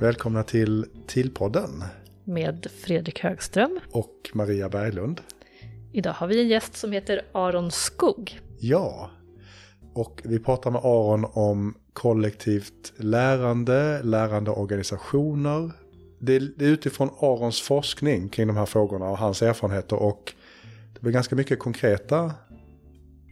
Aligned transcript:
Välkomna 0.00 0.42
till 0.42 0.86
Tillpodden. 1.06 1.84
Med 2.24 2.66
Fredrik 2.84 3.20
Högström. 3.20 3.80
Och 3.90 4.30
Maria 4.32 4.68
Berglund. 4.68 5.20
Idag 5.92 6.12
har 6.12 6.26
vi 6.26 6.40
en 6.40 6.48
gäst 6.48 6.76
som 6.76 6.92
heter 6.92 7.22
Aron 7.32 7.70
Skog. 7.70 8.40
Ja, 8.58 9.10
och 9.94 10.20
vi 10.24 10.38
pratar 10.38 10.70
med 10.70 10.80
Aron 10.84 11.26
om 11.32 11.74
kollektivt 11.92 12.92
lärande, 12.96 14.02
lärande 14.02 14.50
organisationer. 14.50 15.70
Det 16.18 16.36
är 16.36 16.62
utifrån 16.62 17.10
Arons 17.20 17.60
forskning 17.60 18.28
kring 18.28 18.46
de 18.46 18.56
här 18.56 18.66
frågorna 18.66 19.10
och 19.10 19.18
hans 19.18 19.42
erfarenheter 19.42 19.96
och 19.96 20.34
det 20.94 21.00
blir 21.00 21.12
ganska 21.12 21.36
mycket 21.36 21.58
konkreta 21.58 22.32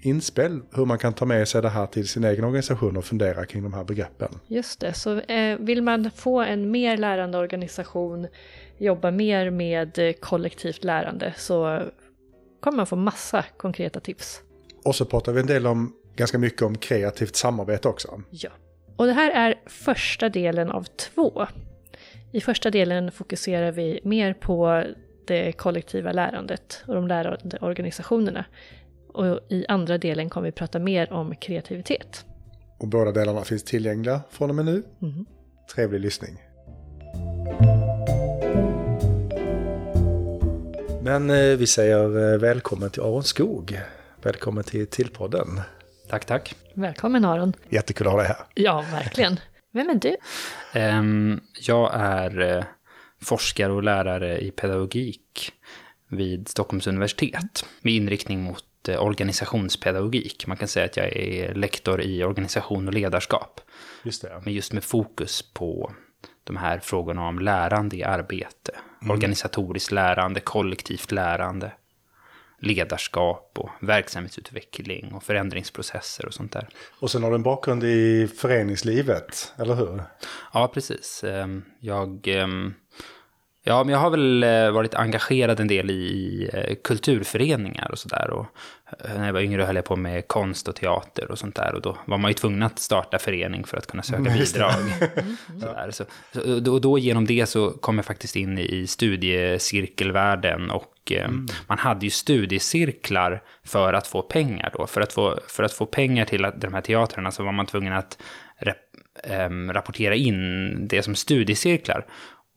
inspel 0.02 0.60
hur 0.74 0.84
man 0.84 0.98
kan 0.98 1.12
ta 1.12 1.24
med 1.24 1.48
sig 1.48 1.62
det 1.62 1.68
här 1.68 1.86
till 1.86 2.08
sin 2.08 2.24
egen 2.24 2.44
organisation 2.44 2.96
och 2.96 3.04
fundera 3.04 3.46
kring 3.46 3.62
de 3.62 3.72
här 3.72 3.84
begreppen. 3.84 4.28
Just 4.46 4.80
det, 4.80 4.92
så 4.92 5.20
eh, 5.20 5.58
vill 5.58 5.82
man 5.82 6.10
få 6.10 6.40
en 6.40 6.70
mer 6.70 6.96
lärande 6.96 7.38
organisation, 7.38 8.26
jobba 8.78 9.10
mer 9.10 9.50
med 9.50 9.98
eh, 9.98 10.12
kollektivt 10.12 10.84
lärande 10.84 11.34
så 11.36 11.82
kommer 12.60 12.76
man 12.76 12.86
få 12.86 12.96
massa 12.96 13.44
konkreta 13.56 14.00
tips. 14.00 14.42
Och 14.84 14.94
så 14.94 15.04
pratar 15.04 15.32
vi 15.32 15.40
en 15.40 15.46
del 15.46 15.66
om, 15.66 15.92
ganska 16.16 16.38
mycket 16.38 16.62
om 16.62 16.78
kreativt 16.78 17.36
samarbete 17.36 17.88
också. 17.88 18.22
Ja. 18.30 18.50
Och 18.96 19.06
det 19.06 19.12
här 19.12 19.30
är 19.30 19.54
första 19.66 20.28
delen 20.28 20.70
av 20.70 20.82
två. 20.82 21.46
I 22.32 22.40
första 22.40 22.70
delen 22.70 23.12
fokuserar 23.12 23.72
vi 23.72 24.00
mer 24.04 24.34
på 24.34 24.84
det 25.26 25.52
kollektiva 25.52 26.12
lärandet 26.12 26.82
och 26.86 26.94
de 26.94 27.08
lärande 27.08 27.58
organisationerna. 27.60 28.44
Och 29.08 29.40
i 29.48 29.64
andra 29.68 29.98
delen 29.98 30.30
kommer 30.30 30.48
vi 30.48 30.52
prata 30.52 30.78
mer 30.78 31.12
om 31.12 31.36
kreativitet. 31.36 32.24
Och 32.78 32.88
båda 32.88 33.12
delarna 33.12 33.44
finns 33.44 33.62
tillgängliga 33.62 34.20
från 34.30 34.50
och 34.50 34.56
med 34.56 34.64
nu. 34.64 34.82
Mm. 35.02 35.26
Trevlig 35.74 36.00
lyssning. 36.00 36.36
Men 41.02 41.30
eh, 41.30 41.56
vi 41.56 41.66
säger 41.66 42.32
eh, 42.32 42.38
välkommen 42.38 42.90
till 42.90 43.02
Aron 43.02 43.24
Skog. 43.24 43.80
Välkommen 44.22 44.64
till 44.64 44.86
Tillpodden. 44.86 45.60
Tack, 46.08 46.24
tack. 46.24 46.54
Välkommen 46.74 47.24
Aron. 47.24 47.52
Jättekul 47.68 48.06
att 48.06 48.12
ha 48.12 48.18
dig 48.18 48.28
här. 48.28 48.36
Ja, 48.54 48.84
verkligen. 48.92 49.40
Vem 49.72 49.90
är 49.90 49.94
du? 49.94 50.16
Jag 51.60 51.90
är 51.94 52.56
uh, 52.56 52.64
forskare 53.20 53.72
och 53.72 53.82
lärare 53.82 54.38
i 54.38 54.50
pedagogik 54.50 55.52
vid 56.08 56.48
Stockholms 56.48 56.86
universitet 56.86 57.64
med 57.82 57.92
inriktning 57.92 58.42
mot 58.42 58.64
organisationspedagogik. 58.88 60.46
Man 60.46 60.56
kan 60.56 60.68
säga 60.68 60.86
att 60.86 60.96
jag 60.96 61.06
är 61.16 61.54
lektor 61.54 62.00
i 62.00 62.24
organisation 62.24 62.88
och 62.88 62.94
ledarskap. 62.94 63.60
Just 64.02 64.22
det. 64.22 64.42
Men 64.44 64.52
just 64.52 64.72
med 64.72 64.84
fokus 64.84 65.42
på 65.42 65.92
de 66.44 66.56
här 66.56 66.78
frågorna 66.78 67.28
om 67.28 67.38
lärande 67.38 67.96
i 67.96 68.04
arbete. 68.04 68.72
Mm. 69.02 69.10
Organisatoriskt 69.10 69.92
lärande, 69.92 70.40
kollektivt 70.40 71.12
lärande, 71.12 71.72
ledarskap 72.60 73.52
och 73.58 73.70
verksamhetsutveckling 73.80 75.14
och 75.14 75.22
förändringsprocesser 75.22 76.26
och 76.26 76.34
sånt 76.34 76.52
där. 76.52 76.68
Och 77.00 77.10
sen 77.10 77.22
har 77.22 77.30
du 77.30 77.34
en 77.34 77.42
bakgrund 77.42 77.84
i 77.84 78.28
föreningslivet, 78.36 79.52
eller 79.58 79.74
hur? 79.74 80.02
Ja, 80.52 80.70
precis. 80.74 81.24
Ehm, 81.24 81.64
jag, 81.80 82.28
ehm, 82.28 82.74
ja, 83.64 83.84
men 83.84 83.92
jag 83.92 83.98
har 83.98 84.10
väl 84.10 84.42
eh, 84.42 84.70
varit 84.70 84.94
engagerad 84.94 85.60
en 85.60 85.68
del 85.68 85.90
i 85.90 86.50
eh, 86.52 86.74
kulturföreningar 86.84 87.90
och 87.90 87.98
sådär. 87.98 88.46
Eh, 89.04 89.18
när 89.18 89.26
jag 89.26 89.32
var 89.32 89.40
yngre 89.40 89.62
höll 89.62 89.76
jag 89.76 89.84
på 89.84 89.96
med 89.96 90.28
konst 90.28 90.68
och 90.68 90.76
teater 90.76 91.30
och 91.30 91.38
sånt 91.38 91.56
där. 91.56 91.74
Och 91.74 91.82
då 91.82 91.96
var 92.04 92.18
man 92.18 92.30
ju 92.30 92.34
tvungen 92.34 92.62
att 92.62 92.78
starta 92.78 93.18
förening 93.18 93.64
för 93.64 93.76
att 93.76 93.86
kunna 93.86 94.02
söka 94.02 94.22
bidrag. 94.22 94.72
sådär. 95.60 95.90
Så, 95.90 96.04
så, 96.32 96.72
och 96.72 96.80
då 96.80 96.98
genom 96.98 97.26
det 97.26 97.46
så 97.46 97.70
kom 97.70 97.96
jag 97.96 98.04
faktiskt 98.04 98.36
in 98.36 98.58
i 98.58 98.86
studiecirkelvärlden 98.86 100.70
och 100.70 101.12
mm. 101.12 101.46
man 101.66 101.78
hade 101.78 102.06
ju 102.06 102.10
studiecirklar 102.10 103.42
för 103.64 103.92
att 103.92 104.06
få 104.06 104.22
pengar 104.22 104.70
då. 104.78 104.86
För 104.86 105.00
att 105.00 105.12
få, 105.12 105.38
för 105.48 105.62
att 105.62 105.72
få 105.72 105.86
pengar 105.86 106.24
till 106.24 106.46
de 106.56 106.74
här 106.74 106.80
teatrarna 106.80 107.30
så 107.30 107.42
var 107.44 107.52
man 107.52 107.66
tvungen 107.66 107.92
att 107.92 108.18
rapportera 109.70 110.14
in 110.14 110.88
det 110.88 111.02
som 111.02 111.14
studiecirklar. 111.14 112.06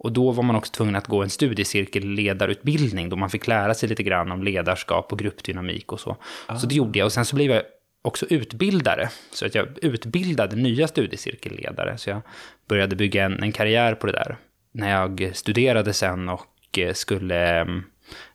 Och 0.03 0.11
då 0.11 0.31
var 0.31 0.43
man 0.43 0.55
också 0.55 0.71
tvungen 0.71 0.95
att 0.95 1.07
gå 1.07 1.23
en 1.23 1.29
studiecirkelledarutbildning 1.29 3.09
då 3.09 3.15
man 3.15 3.29
fick 3.29 3.47
lära 3.47 3.73
sig 3.73 3.89
lite 3.89 4.03
grann 4.03 4.31
om 4.31 4.43
ledarskap 4.43 5.11
och 5.11 5.19
gruppdynamik 5.19 5.91
och 5.91 5.99
så. 5.99 6.17
Ah. 6.47 6.57
Så 6.57 6.67
det 6.67 6.75
gjorde 6.75 6.99
jag 6.99 7.05
och 7.05 7.13
sen 7.13 7.25
så 7.25 7.35
blev 7.35 7.51
jag 7.51 7.63
också 8.01 8.25
utbildare. 8.29 9.09
Så 9.31 9.45
att 9.45 9.55
jag 9.55 9.67
utbildade 9.81 10.55
nya 10.55 10.87
studiecirkelledare. 10.87 11.97
Så 11.97 12.09
jag 12.09 12.21
började 12.67 12.95
bygga 12.95 13.25
en, 13.25 13.43
en 13.43 13.51
karriär 13.51 13.95
på 13.95 14.07
det 14.07 14.13
där. 14.13 14.37
När 14.71 14.91
jag 14.91 15.31
studerade 15.33 15.93
sen 15.93 16.29
och 16.29 16.77
eh, 16.77 16.93
skulle 16.93 17.61
mm, 17.61 17.83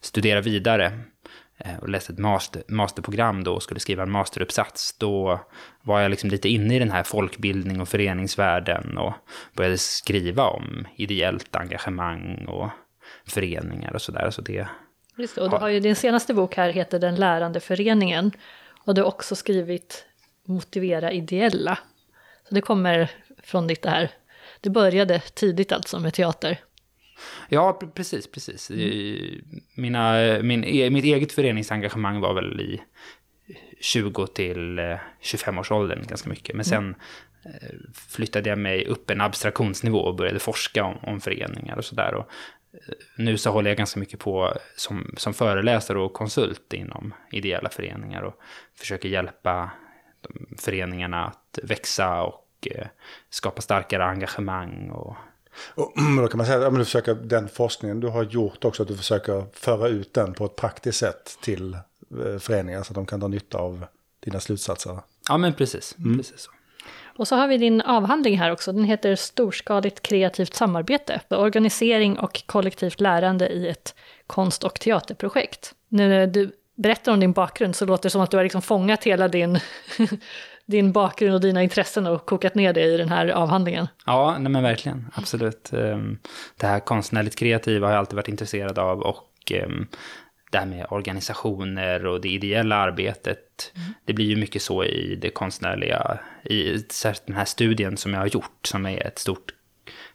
studera 0.00 0.40
vidare 0.40 1.00
och 1.80 1.88
läste 1.88 2.12
ett 2.12 2.18
master, 2.18 2.62
masterprogram 2.68 3.44
då 3.44 3.54
och 3.54 3.62
skulle 3.62 3.80
skriva 3.80 4.02
en 4.02 4.10
masteruppsats, 4.10 4.98
då 4.98 5.40
var 5.82 6.00
jag 6.00 6.10
liksom 6.10 6.30
lite 6.30 6.48
inne 6.48 6.76
i 6.76 6.78
den 6.78 6.90
här 6.90 7.02
folkbildning 7.02 7.80
och 7.80 7.88
föreningsvärlden 7.88 8.98
och 8.98 9.12
började 9.54 9.78
skriva 9.78 10.44
om 10.44 10.86
ideellt 10.96 11.56
engagemang 11.56 12.44
och 12.48 12.70
föreningar 13.26 13.94
och 13.94 14.02
sådär. 14.02 14.30
Så 14.30 14.42
det, 14.42 14.68
Just 15.16 15.34
det, 15.34 15.40
och 15.40 15.50
du 15.50 15.56
har 15.56 15.68
ju 15.68 15.80
din 15.80 15.96
senaste 15.96 16.34
bok 16.34 16.56
här 16.56 16.70
heter 16.70 16.98
Den 16.98 17.14
lärande 17.14 17.60
föreningen 17.60 18.32
och 18.84 18.94
du 18.94 19.02
har 19.02 19.08
också 19.08 19.36
skrivit 19.36 20.06
Motivera 20.48 21.12
ideella. 21.12 21.78
Så 22.48 22.54
det 22.54 22.60
kommer 22.60 23.10
från 23.42 23.66
ditt 23.66 23.82
det 23.82 23.90
här, 23.90 24.10
du 24.60 24.70
började 24.70 25.20
tidigt 25.20 25.72
alltså 25.72 26.00
med 26.00 26.14
teater. 26.14 26.60
Ja, 27.48 27.80
precis, 27.94 28.30
precis. 28.30 28.70
Mm. 28.70 29.44
Mina, 29.74 30.12
min, 30.42 30.64
e, 30.64 30.90
mitt 30.90 31.04
eget 31.04 31.32
föreningsengagemang 31.32 32.20
var 32.20 32.34
väl 32.34 32.60
i 32.60 32.80
20 33.80 34.26
till 34.26 34.80
25 35.20 35.58
års 35.58 35.70
åldern 35.70 36.06
ganska 36.06 36.28
mycket. 36.28 36.56
Men 36.56 36.64
sen 36.64 36.84
mm. 36.84 36.94
flyttade 38.08 38.48
jag 38.48 38.58
mig 38.58 38.86
upp 38.86 39.10
en 39.10 39.20
abstraktionsnivå 39.20 39.98
och 39.98 40.16
började 40.16 40.38
forska 40.38 40.84
om, 40.84 40.96
om 41.02 41.20
föreningar 41.20 41.76
och 41.76 41.84
sådär. 41.84 42.14
Eh, 42.16 42.24
nu 43.16 43.38
så 43.38 43.50
håller 43.50 43.70
jag 43.70 43.78
ganska 43.78 44.00
mycket 44.00 44.20
på 44.20 44.52
som, 44.76 45.14
som 45.16 45.34
föreläsare 45.34 45.98
och 45.98 46.12
konsult 46.12 46.72
inom 46.72 47.14
ideella 47.32 47.68
föreningar 47.68 48.22
och 48.22 48.40
försöker 48.78 49.08
hjälpa 49.08 49.70
föreningarna 50.58 51.26
att 51.26 51.58
växa 51.62 52.22
och 52.22 52.68
eh, 52.70 52.86
skapa 53.30 53.62
starkare 53.62 54.04
engagemang 54.04 54.90
och 54.90 55.16
och 55.74 55.92
då 56.22 56.28
kan 56.28 56.38
man 56.38 56.46
säga 56.46 56.66
att 56.66 56.74
du 56.74 56.84
försöker, 56.84 57.14
den 57.14 57.48
forskningen 57.48 58.00
du 58.00 58.08
har 58.08 58.22
gjort 58.22 58.64
också, 58.64 58.82
att 58.82 58.88
du 58.88 58.96
försöker 58.96 59.44
föra 59.52 59.88
ut 59.88 60.14
den 60.14 60.34
på 60.34 60.44
ett 60.44 60.56
praktiskt 60.56 60.98
sätt 60.98 61.38
till 61.40 61.74
eh, 61.74 62.38
föreningar 62.38 62.82
så 62.82 62.90
att 62.90 62.94
de 62.94 63.06
kan 63.06 63.20
dra 63.20 63.28
nytta 63.28 63.58
av 63.58 63.86
dina 64.20 64.40
slutsatser. 64.40 64.98
Ja, 65.28 65.38
men 65.38 65.54
precis. 65.54 65.96
Mm. 65.98 66.18
precis 66.18 66.40
så. 66.40 66.50
Och 67.18 67.28
så 67.28 67.36
har 67.36 67.48
vi 67.48 67.58
din 67.58 67.80
avhandling 67.80 68.38
här 68.38 68.50
också. 68.50 68.72
Den 68.72 68.84
heter 68.84 69.16
Storskaligt 69.16 70.02
kreativt 70.02 70.54
samarbete. 70.54 71.20
Organisering 71.30 72.18
och 72.18 72.42
kollektivt 72.46 73.00
lärande 73.00 73.48
i 73.48 73.68
ett 73.68 73.94
konst 74.26 74.64
och 74.64 74.80
teaterprojekt. 74.80 75.74
Nu 75.88 76.08
när 76.08 76.26
du 76.26 76.52
berättar 76.74 77.12
om 77.12 77.20
din 77.20 77.32
bakgrund 77.32 77.76
så 77.76 77.84
låter 77.84 78.02
det 78.02 78.10
som 78.10 78.20
att 78.20 78.30
du 78.30 78.36
har 78.36 78.44
liksom 78.44 78.62
fångat 78.62 79.04
hela 79.04 79.28
din 79.28 79.58
din 80.66 80.92
bakgrund 80.92 81.34
och 81.34 81.40
dina 81.40 81.62
intressen 81.62 82.06
och 82.06 82.26
kokat 82.26 82.54
ner 82.54 82.72
det 82.72 82.82
i 82.82 82.96
den 82.96 83.08
här 83.08 83.28
avhandlingen. 83.28 83.88
Ja, 84.06 84.36
nej 84.38 84.52
men 84.52 84.62
verkligen. 84.62 85.10
Absolut. 85.14 85.72
Ehm, 85.72 86.18
det 86.56 86.66
här 86.66 86.80
konstnärligt 86.80 87.36
kreativa 87.36 87.86
har 87.86 87.92
jag 87.92 87.98
alltid 87.98 88.16
varit 88.16 88.28
intresserad 88.28 88.78
av 88.78 89.00
och 89.00 89.52
ehm, 89.52 89.86
det 90.50 90.58
här 90.58 90.66
med 90.66 90.86
organisationer 90.90 92.06
och 92.06 92.20
det 92.20 92.28
ideella 92.28 92.76
arbetet. 92.76 93.72
Mm. 93.74 93.88
Det 94.04 94.12
blir 94.12 94.26
ju 94.26 94.36
mycket 94.36 94.62
så 94.62 94.84
i 94.84 95.18
det 95.22 95.30
konstnärliga, 95.30 96.18
i 96.44 96.84
den 97.26 97.36
här 97.36 97.44
studien 97.44 97.96
som 97.96 98.14
jag 98.14 98.20
har 98.20 98.26
gjort, 98.26 98.66
som 98.66 98.86
är 98.86 99.06
ett 99.06 99.18
stort 99.18 99.52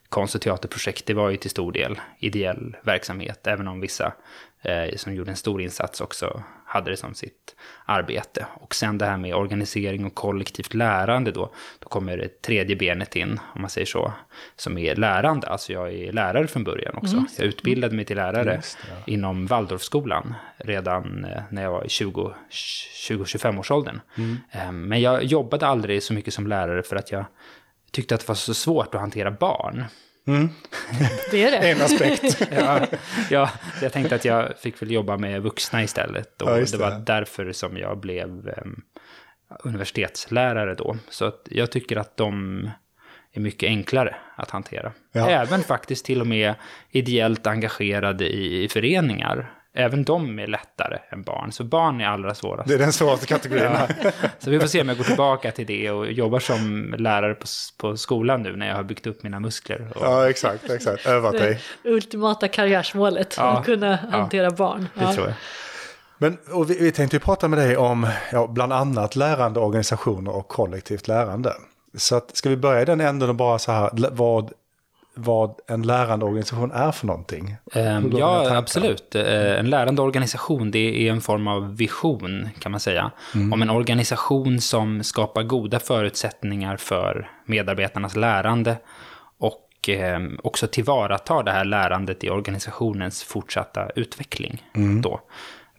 konst 0.10 0.36
och 0.36 0.42
teaterprojekt, 0.42 1.06
det 1.06 1.14
var 1.14 1.30
ju 1.30 1.38
till 1.38 1.50
stor 1.50 1.72
del 1.72 2.00
ideell 2.20 2.76
verksamhet, 2.84 3.48
även 3.48 3.68
om 3.68 3.82
vissa 3.82 4.14
eh, 4.62 4.96
som 4.96 5.14
gjorde 5.14 5.32
en 5.32 5.38
stor 5.38 5.62
insats 5.62 6.02
också 6.02 6.44
hade 6.72 6.92
det 6.92 6.98
som 6.98 7.14
sitt 7.14 7.56
arbete. 7.86 8.46
Och 8.54 8.76
sen 8.76 8.98
det 8.98 9.06
här 9.06 9.18
med 9.18 9.36
organisering 9.36 10.06
och 10.06 10.16
kollektivt 10.16 10.74
lärande 10.74 11.32
då, 11.32 11.54
då 11.80 11.90
kommer 11.90 12.18
det 12.18 12.42
tredje 12.42 12.76
benet 12.76 13.16
in, 13.16 13.40
om 13.56 13.62
man 13.62 13.70
säger 13.70 13.86
så, 13.86 14.14
som 14.56 14.78
är 14.78 14.96
lärande. 14.96 15.48
Alltså 15.48 15.74
jag 15.74 15.94
är 15.94 16.12
lärare 16.12 16.48
från 16.48 16.64
början 16.64 16.96
också. 16.96 17.14
Mm. 17.14 17.28
Jag 17.38 17.48
utbildade 17.48 17.96
mig 17.96 18.06
till 18.06 18.16
lärare 18.16 18.44
det, 18.44 18.62
ja. 18.90 18.96
inom 19.06 19.48
Waldorfskolan 19.48 20.34
redan 20.58 21.26
eh, 21.26 21.42
när 21.50 21.64
jag 21.64 21.72
var 21.72 21.84
i 21.84 21.88
20-25 21.88 23.60
års 23.60 23.72
åldern. 23.72 24.02
Mm. 24.18 24.38
Ehm, 24.52 24.84
men 24.88 25.02
jag 25.02 25.24
jobbade 25.24 25.68
aldrig 25.68 26.04
så 26.04 26.14
mycket 26.14 26.34
som 26.34 26.48
lärare 26.48 26.84
för 26.84 26.96
att 26.96 27.12
jag 27.12 27.26
tyckte 27.92 28.16
att 28.16 28.22
det 28.22 28.28
var 28.28 28.36
så 28.36 28.54
svårt 28.54 28.96
att 28.96 29.02
hantera 29.02 29.32
barn. 29.32 29.86
Mm. 30.28 30.50
Det 31.32 31.44
är 31.44 31.52
det. 31.52 31.72
en 31.72 31.82
aspekt. 31.82 32.48
ja, 32.52 32.88
ja, 33.30 33.50
jag 33.82 33.94
tänkte 33.94 34.16
att 34.16 34.26
jag 34.26 34.60
fick 34.60 34.82
väl 34.82 34.92
jobba 34.92 35.18
med 35.18 35.42
vuxna 35.42 35.84
istället. 35.84 36.42
Och 36.42 36.50
ja, 36.50 36.56
det. 36.56 36.72
det. 36.72 36.78
var 36.78 37.00
därför 37.00 37.52
som 37.52 37.78
jag 37.78 38.00
blev 38.00 38.30
um, 38.30 38.82
universitetslärare 39.64 40.76
då. 40.76 40.98
Så 41.10 41.26
att 41.26 41.48
jag 41.52 41.72
tycker 41.72 41.98
att 41.98 42.18
de 42.18 42.70
är 43.34 43.40
mycket 43.40 43.68
enklare 43.68 44.16
att 44.36 44.50
hantera. 44.52 44.92
Ja. 45.12 45.30
Även 45.30 45.64
faktiskt 45.64 46.06
till 46.06 46.22
och 46.22 46.28
med 46.28 46.54
ideellt 46.90 47.48
engagerade 47.48 48.28
i, 48.28 48.64
i 48.64 48.70
föreningar. 48.70 49.52
Även 49.74 50.04
de 50.04 50.40
är 50.40 50.48
lättare 50.48 50.98
än 51.10 51.22
barn, 51.24 51.52
så 51.52 51.64
barn 51.64 52.02
är 52.02 52.06
allra 52.08 52.36
svårast. 52.36 52.68
Det 52.70 52.74
är 52.74 52.80
den 52.80 52.94
svåraste 52.94 53.26
kategorin. 53.26 53.64
här. 53.72 54.12
Så 54.40 54.50
vi 54.50 54.60
får 54.60 54.68
se 54.68 54.82
om 54.82 54.88
jag 54.90 54.98
går 54.98 55.04
tillbaka 55.04 55.52
till 55.52 55.66
det 55.66 55.92
och 55.92 56.12
jobbar 56.12 56.40
som 56.40 56.96
lärare 56.98 57.34
på, 57.34 57.46
på 57.78 57.98
skolan 57.98 58.42
nu 58.44 58.56
när 58.56 58.68
jag 58.68 58.76
har 58.76 58.84
byggt 58.84 59.08
upp 59.08 59.24
mina 59.24 59.40
muskler. 59.40 59.88
Och, 59.96 60.02
Ja, 60.06 60.30
exakt, 60.30 60.70
exakt. 60.70 61.06
Övat 61.06 61.32
dig. 61.34 61.62
Det 61.84 61.90
ultimata 61.90 62.48
karriärsmålet, 62.48 63.36
Ja. 63.38 63.58
att 63.58 63.66
kunna 63.66 63.96
hantera 63.96 64.52
barn. 64.52 64.88
Det 64.94 65.04
Ja. 65.04 65.14
tror 65.14 65.26
jag. 65.28 65.36
Men 66.18 66.38
och 66.52 66.70
vi, 66.70 66.78
vi 66.80 66.92
tänkte 66.92 67.16
ju 67.16 67.20
prata 67.20 67.48
med 67.48 67.60
dig 67.60 67.78
om 67.78 68.08
ja, 68.32 68.48
bland 68.48 68.74
annat 68.74 69.16
lärande 69.16 69.60
organisationer 69.60 70.36
och 70.36 70.48
kollektivt 70.48 71.08
lärande. 71.08 71.54
Så 71.98 72.16
att, 72.16 72.36
ska 72.38 72.50
vi 72.50 72.58
börja 72.58 72.82
i 72.82 72.86
den 72.86 73.02
änden 73.02 73.30
och 73.30 73.36
bara 73.36 73.60
så 73.60 73.72
här, 73.72 73.90
vad, 74.12 74.52
vad 75.14 75.56
en 75.68 75.82
lärande 75.82 76.26
organisation 76.26 76.72
är 76.72 76.92
för 76.92 77.08
någonting? 77.08 77.56
Dina 78.10 78.20
ja, 78.20 78.58
absolut. 78.58 79.16
Eh, 79.16 79.60
En 79.60 79.70
lärande 79.70 80.02
organisation, 80.02 80.72
det 80.72 81.08
är 81.08 81.12
en 81.12 81.22
form 81.22 81.48
av 81.48 81.78
vision, 81.78 82.50
kan 82.60 82.72
man 82.72 82.80
säga. 82.80 83.12
Om 83.54 83.62
en 83.62 83.70
organisation 83.70 84.62
som 84.62 85.04
skapar 85.04 85.44
goda 85.44 85.80
förutsättningar 85.80 86.78
för 86.78 87.30
medarbetarnas 87.46 88.16
lärande 88.16 88.78
och 89.40 89.90
eh, 89.90 90.20
också 90.44 90.68
tillvaratar 90.68 91.44
det 91.44 91.52
här 91.52 91.66
lärandet 91.66 92.24
i 92.24 92.30
organisationens 92.30 93.24
fortsatta 93.24 93.90
utveckling. 93.96 94.64
Då. 95.04 95.22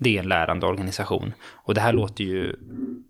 Det 0.03 0.17
är 0.17 0.23
en 0.23 0.29
lärande 0.29 0.67
organisation. 0.67 1.35
Och 1.51 1.75
det 1.75 1.81
här 1.81 1.93
låter 1.93 2.25
ju 2.25 2.57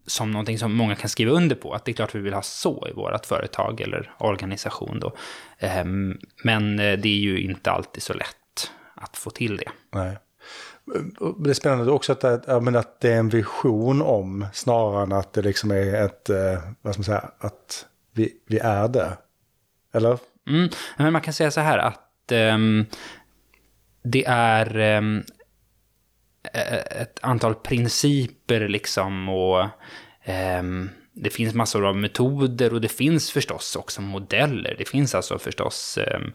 som 0.07 0.31
någonting 0.31 0.59
som 0.59 0.75
många 0.75 0.95
kan 0.95 1.09
skriva 1.09 1.33
under 1.33 1.57
på. 1.57 1.73
Att 1.75 1.85
det 1.85 1.91
är 1.93 1.95
klart 1.95 2.15
vi 2.15 2.21
vill 2.21 2.35
ha 2.35 2.43
så 2.43 2.89
i 2.91 2.93
vårt 2.93 3.27
företag 3.27 3.81
eller 3.81 4.11
organisation. 4.19 5.01
Då. 5.01 5.13
Ehm, 5.59 6.19
Men 6.45 6.79
eh, 6.79 6.99
det 6.99 7.09
är 7.09 7.19
ju 7.21 7.41
inte 7.41 7.71
alltid 7.71 8.03
så 8.03 8.15
lätt 8.15 8.71
att 8.95 9.17
få 9.17 9.31
till 9.31 9.57
det. 9.57 9.71
Nej. 9.93 10.19
Det 11.39 11.51
är 11.51 11.55
spännande 11.55 11.93
också 11.93 12.13
att 12.13 12.21
det, 12.21 12.61
men 12.63 12.77
att 12.77 13.01
det 13.01 13.13
är 13.13 13.19
en 13.19 13.29
vision 13.29 14.03
om 14.03 14.47
snarare 14.53 15.03
än 15.03 15.13
att 15.13 15.33
det 15.33 15.43
liksom 15.43 15.71
är 15.71 15.95
ett, 16.05 16.29
eh, 16.31 16.59
vad 16.83 16.95
ska 16.95 16.99
man 17.01 17.05
säga, 17.05 17.31
att 17.39 17.87
vi, 18.15 18.33
vi 18.47 18.59
är 18.59 18.89
det. 18.89 19.17
Eller? 19.95 20.19
Mm. 20.49 20.69
Men 20.97 21.13
man 21.13 21.23
kan 21.23 21.35
säga 21.35 21.51
så 21.51 21.61
här 21.61 21.79
att 21.79 22.33
ehm, 22.33 22.87
det 24.05 24.25
är 24.27 24.77
ä- 24.79 25.23
Eh, 26.55 27.03
ett 27.03 27.19
antal 27.23 27.55
principer 27.55 28.69
liksom 28.69 29.29
och 29.29 29.69
um, 30.61 30.91
det 31.13 31.31
finns 31.31 31.55
massor 31.55 31.87
av 31.87 31.97
metoder 31.97 32.75
och 32.75 32.81
det 32.81 32.89
finns 32.89 33.31
förstås 33.31 33.77
också 33.77 34.03
modeller. 34.03 34.75
Det 34.79 34.89
finns 34.89 35.15
alltså 35.15 35.39
förstås 35.39 35.99
um, 36.15 36.33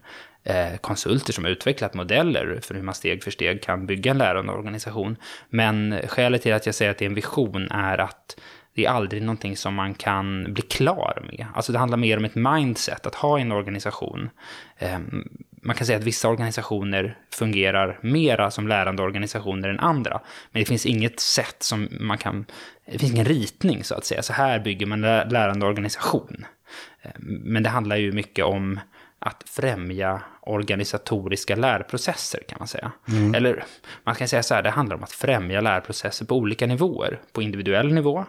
konsulter 0.80 1.32
som 1.32 1.44
har 1.44 1.50
utvecklat 1.50 1.94
modeller 1.94 2.60
för 2.62 2.74
hur 2.74 2.82
man 2.82 2.94
steg 2.94 3.24
för 3.24 3.30
steg 3.30 3.62
kan 3.62 3.86
bygga 3.86 4.10
en 4.10 4.18
lärande 4.18 4.52
organisation. 4.52 5.16
Men 5.48 6.00
skälet 6.08 6.42
till 6.42 6.52
att 6.52 6.66
jag 6.66 6.74
säger 6.74 6.90
att 6.90 6.98
det 6.98 7.04
är 7.04 7.08
en 7.08 7.14
vision 7.14 7.70
är 7.70 7.98
att 7.98 8.36
det 8.74 8.84
är 8.84 8.90
aldrig 8.90 9.22
någonting 9.22 9.56
som 9.56 9.74
man 9.74 9.94
kan 9.94 10.54
bli 10.54 10.62
klar 10.62 11.22
med. 11.32 11.46
Alltså 11.54 11.72
det 11.72 11.78
handlar 11.78 11.98
mer 11.98 12.16
om 12.16 12.24
ett 12.24 12.34
mindset, 12.34 13.06
att 13.06 13.14
ha 13.14 13.38
en 13.38 13.52
organisation. 13.52 14.30
Ehm, 14.78 15.28
man 15.68 15.76
kan 15.76 15.86
säga 15.86 15.98
att 15.98 16.04
vissa 16.04 16.28
organisationer 16.28 17.18
fungerar 17.34 17.98
mera 18.02 18.50
som 18.50 18.68
lärande 18.68 19.02
organisationer 19.02 19.68
än 19.68 19.80
andra. 19.80 20.20
Men 20.50 20.60
det 20.60 20.66
finns 20.66 20.86
inget 20.86 21.20
sätt 21.20 21.56
som 21.62 21.88
man 22.00 22.18
kan, 22.18 22.44
det 22.92 22.98
finns 22.98 23.12
ingen 23.12 23.24
ritning 23.24 23.84
så 23.84 23.94
att 23.94 24.04
säga. 24.04 24.22
Så 24.22 24.32
här 24.32 24.58
bygger 24.60 24.86
man 24.86 25.04
en 25.04 25.10
lä- 25.10 25.24
lärande 25.30 25.66
organisation. 25.66 26.46
Ehm, 27.02 27.12
Men 27.24 27.62
det 27.62 27.68
handlar 27.68 27.96
ju 27.96 28.12
mycket 28.12 28.44
om 28.44 28.80
att 29.18 29.42
främja 29.46 30.20
organisatoriska 30.40 31.56
lärprocesser 31.56 32.40
kan 32.48 32.56
man 32.58 32.68
säga. 32.68 32.92
Eller 33.34 33.64
man 34.04 34.14
kan 34.14 34.28
säga 34.28 34.42
så 34.42 34.54
här, 34.54 34.62
det 34.62 34.70
handlar 34.70 34.96
om 34.96 35.02
att 35.02 35.12
främja 35.12 35.60
lärprocesser 35.60 36.26
på 36.26 36.36
olika 36.36 36.66
nivåer. 36.66 37.20
På 37.32 37.42
individuell 37.42 37.92
nivå, 37.94 38.24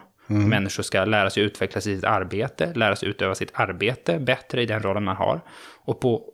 människor 0.48 0.82
ska 0.82 1.04
lära 1.04 1.30
sig 1.30 1.42
utveckla 1.42 1.80
sitt 1.80 2.04
arbete, 2.04 2.72
lära 2.74 2.96
sig 2.96 3.08
utöva 3.08 3.34
sitt 3.34 3.50
arbete 3.54 4.18
bättre 4.18 4.62
i 4.62 4.66
den 4.66 4.82
rollen 4.82 5.04
man 5.04 5.16
har. 5.16 5.40
Och 5.84 6.00
på, 6.00 6.24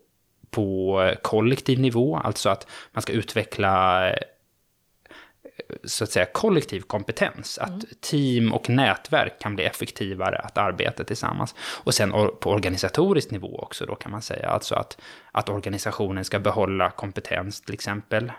på 0.57 1.13
kollektiv 1.23 1.81
nivå, 1.81 2.17
alltså 2.17 2.49
att 2.49 2.67
man 2.93 3.03
ska 3.03 3.13
utveckla 3.13 4.09
eh, 4.11 4.17
så 5.85 6.05
att 6.05 6.11
säga 6.11 6.27
kollektiv 6.27 6.81
kompetens. 6.81 7.59
Att 7.59 8.01
team 8.01 8.53
och 8.53 8.71
nätverk 8.71 9.41
kan 9.41 9.55
bli 9.55 9.65
effektivare 9.65 10.39
att 10.39 10.59
arbeta 10.59 11.05
tillsammans. 11.05 11.55
Och 11.59 11.95
sen 11.95 12.11
på 12.13 12.51
organisatorisk 12.51 13.31
nivå 13.31 13.59
också 13.59 13.87
då 13.87 13.95
kan 13.95 14.13
man 14.13 14.23
säga. 14.23 14.49
Alltså 14.49 14.75
att, 14.75 14.99
att 15.33 15.49
organisationen 15.49 16.25
ska 16.25 16.39
behålla 16.39 16.91
kompetens 16.91 17.61
till 17.61 17.75
exempel. 17.75 18.33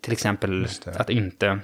Till 0.00 0.12
exempel 0.12 0.68
att 0.96 1.10
inte 1.10 1.60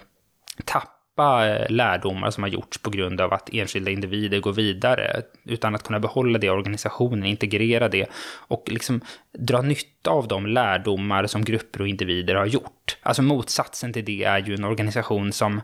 tappa 0.64 0.97
släppa 1.18 1.48
eh, 1.48 1.70
lärdomar 1.70 2.30
som 2.30 2.42
har 2.42 2.50
gjorts 2.50 2.78
på 2.78 2.90
grund 2.90 3.20
av 3.20 3.32
att 3.32 3.50
enskilda 3.52 3.90
individer 3.90 4.40
går 4.40 4.52
vidare. 4.52 5.22
Utan 5.44 5.74
att 5.74 5.82
kunna 5.82 6.00
behålla 6.00 6.38
det 6.38 6.46
i 6.46 6.50
organisationen, 6.50 7.24
integrera 7.24 7.88
det 7.88 8.06
och 8.48 8.64
liksom 8.66 9.00
dra 9.38 9.62
nytta 9.62 10.10
av 10.10 10.28
de 10.28 10.46
lärdomar 10.46 11.26
som 11.26 11.44
grupper 11.44 11.80
och 11.80 11.88
individer 11.88 12.34
har 12.34 12.46
gjort. 12.46 12.96
Alltså 13.02 13.22
motsatsen 13.22 13.92
till 13.92 14.04
det 14.04 14.24
är 14.24 14.38
ju 14.38 14.54
en 14.54 14.64
organisation 14.64 15.32
som 15.32 15.60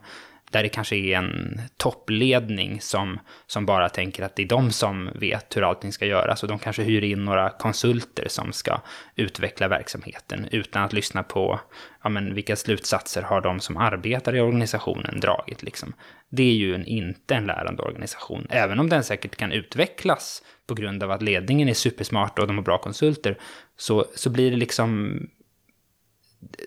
där 0.54 0.62
det 0.62 0.68
kanske 0.68 0.96
är 0.96 1.16
en 1.16 1.60
toppledning 1.76 2.80
som, 2.80 3.20
som 3.46 3.66
bara 3.66 3.88
tänker 3.88 4.22
att 4.22 4.36
det 4.36 4.42
är 4.42 4.46
de 4.46 4.70
som 4.70 5.10
vet 5.14 5.56
hur 5.56 5.62
allting 5.62 5.92
ska 5.92 6.06
göras. 6.06 6.42
Och 6.42 6.48
de 6.48 6.58
kanske 6.58 6.82
hyr 6.82 7.04
in 7.04 7.24
några 7.24 7.50
konsulter 7.50 8.28
som 8.28 8.52
ska 8.52 8.80
utveckla 9.16 9.68
verksamheten 9.68 10.48
utan 10.50 10.82
att 10.82 10.92
lyssna 10.92 11.22
på 11.22 11.60
ja, 12.02 12.08
men 12.08 12.34
vilka 12.34 12.56
slutsatser 12.56 13.22
har 13.22 13.40
de 13.40 13.60
som 13.60 13.76
arbetar 13.76 14.36
i 14.36 14.40
organisationen 14.40 15.20
dragit. 15.20 15.62
Liksom. 15.62 15.92
Det 16.28 16.42
är 16.42 16.54
ju 16.54 16.74
en, 16.74 16.86
inte 16.86 17.34
en 17.34 17.46
lärande 17.46 17.82
organisation. 17.82 18.46
Även 18.50 18.80
om 18.80 18.88
den 18.88 19.04
säkert 19.04 19.36
kan 19.36 19.52
utvecklas 19.52 20.42
på 20.66 20.74
grund 20.74 21.02
av 21.02 21.10
att 21.10 21.22
ledningen 21.22 21.68
är 21.68 21.74
supersmart 21.74 22.38
och 22.38 22.46
de 22.46 22.56
har 22.56 22.64
bra 22.64 22.78
konsulter, 22.78 23.38
så, 23.76 24.06
så 24.14 24.30
blir 24.30 24.50
det 24.50 24.56
liksom 24.56 25.20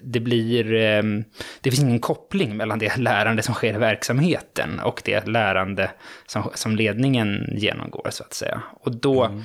det 0.03 0.19
blir, 0.19 0.73
eh, 0.73 1.03
det 1.61 1.71
finns 1.71 1.79
ingen 1.79 1.99
koppling 1.99 2.57
mellan 2.57 2.79
det 2.79 2.97
lärande 2.97 3.43
som 3.43 3.53
sker 3.53 3.73
i 3.73 3.77
verksamheten 3.77 4.79
och 4.79 5.01
det 5.05 5.27
lärande 5.27 5.91
som, 6.27 6.51
som 6.53 6.75
ledningen 6.75 7.53
genomgår, 7.57 8.07
så 8.09 8.23
att 8.23 8.33
säga. 8.33 8.61
Och 8.79 8.95
då, 8.95 9.41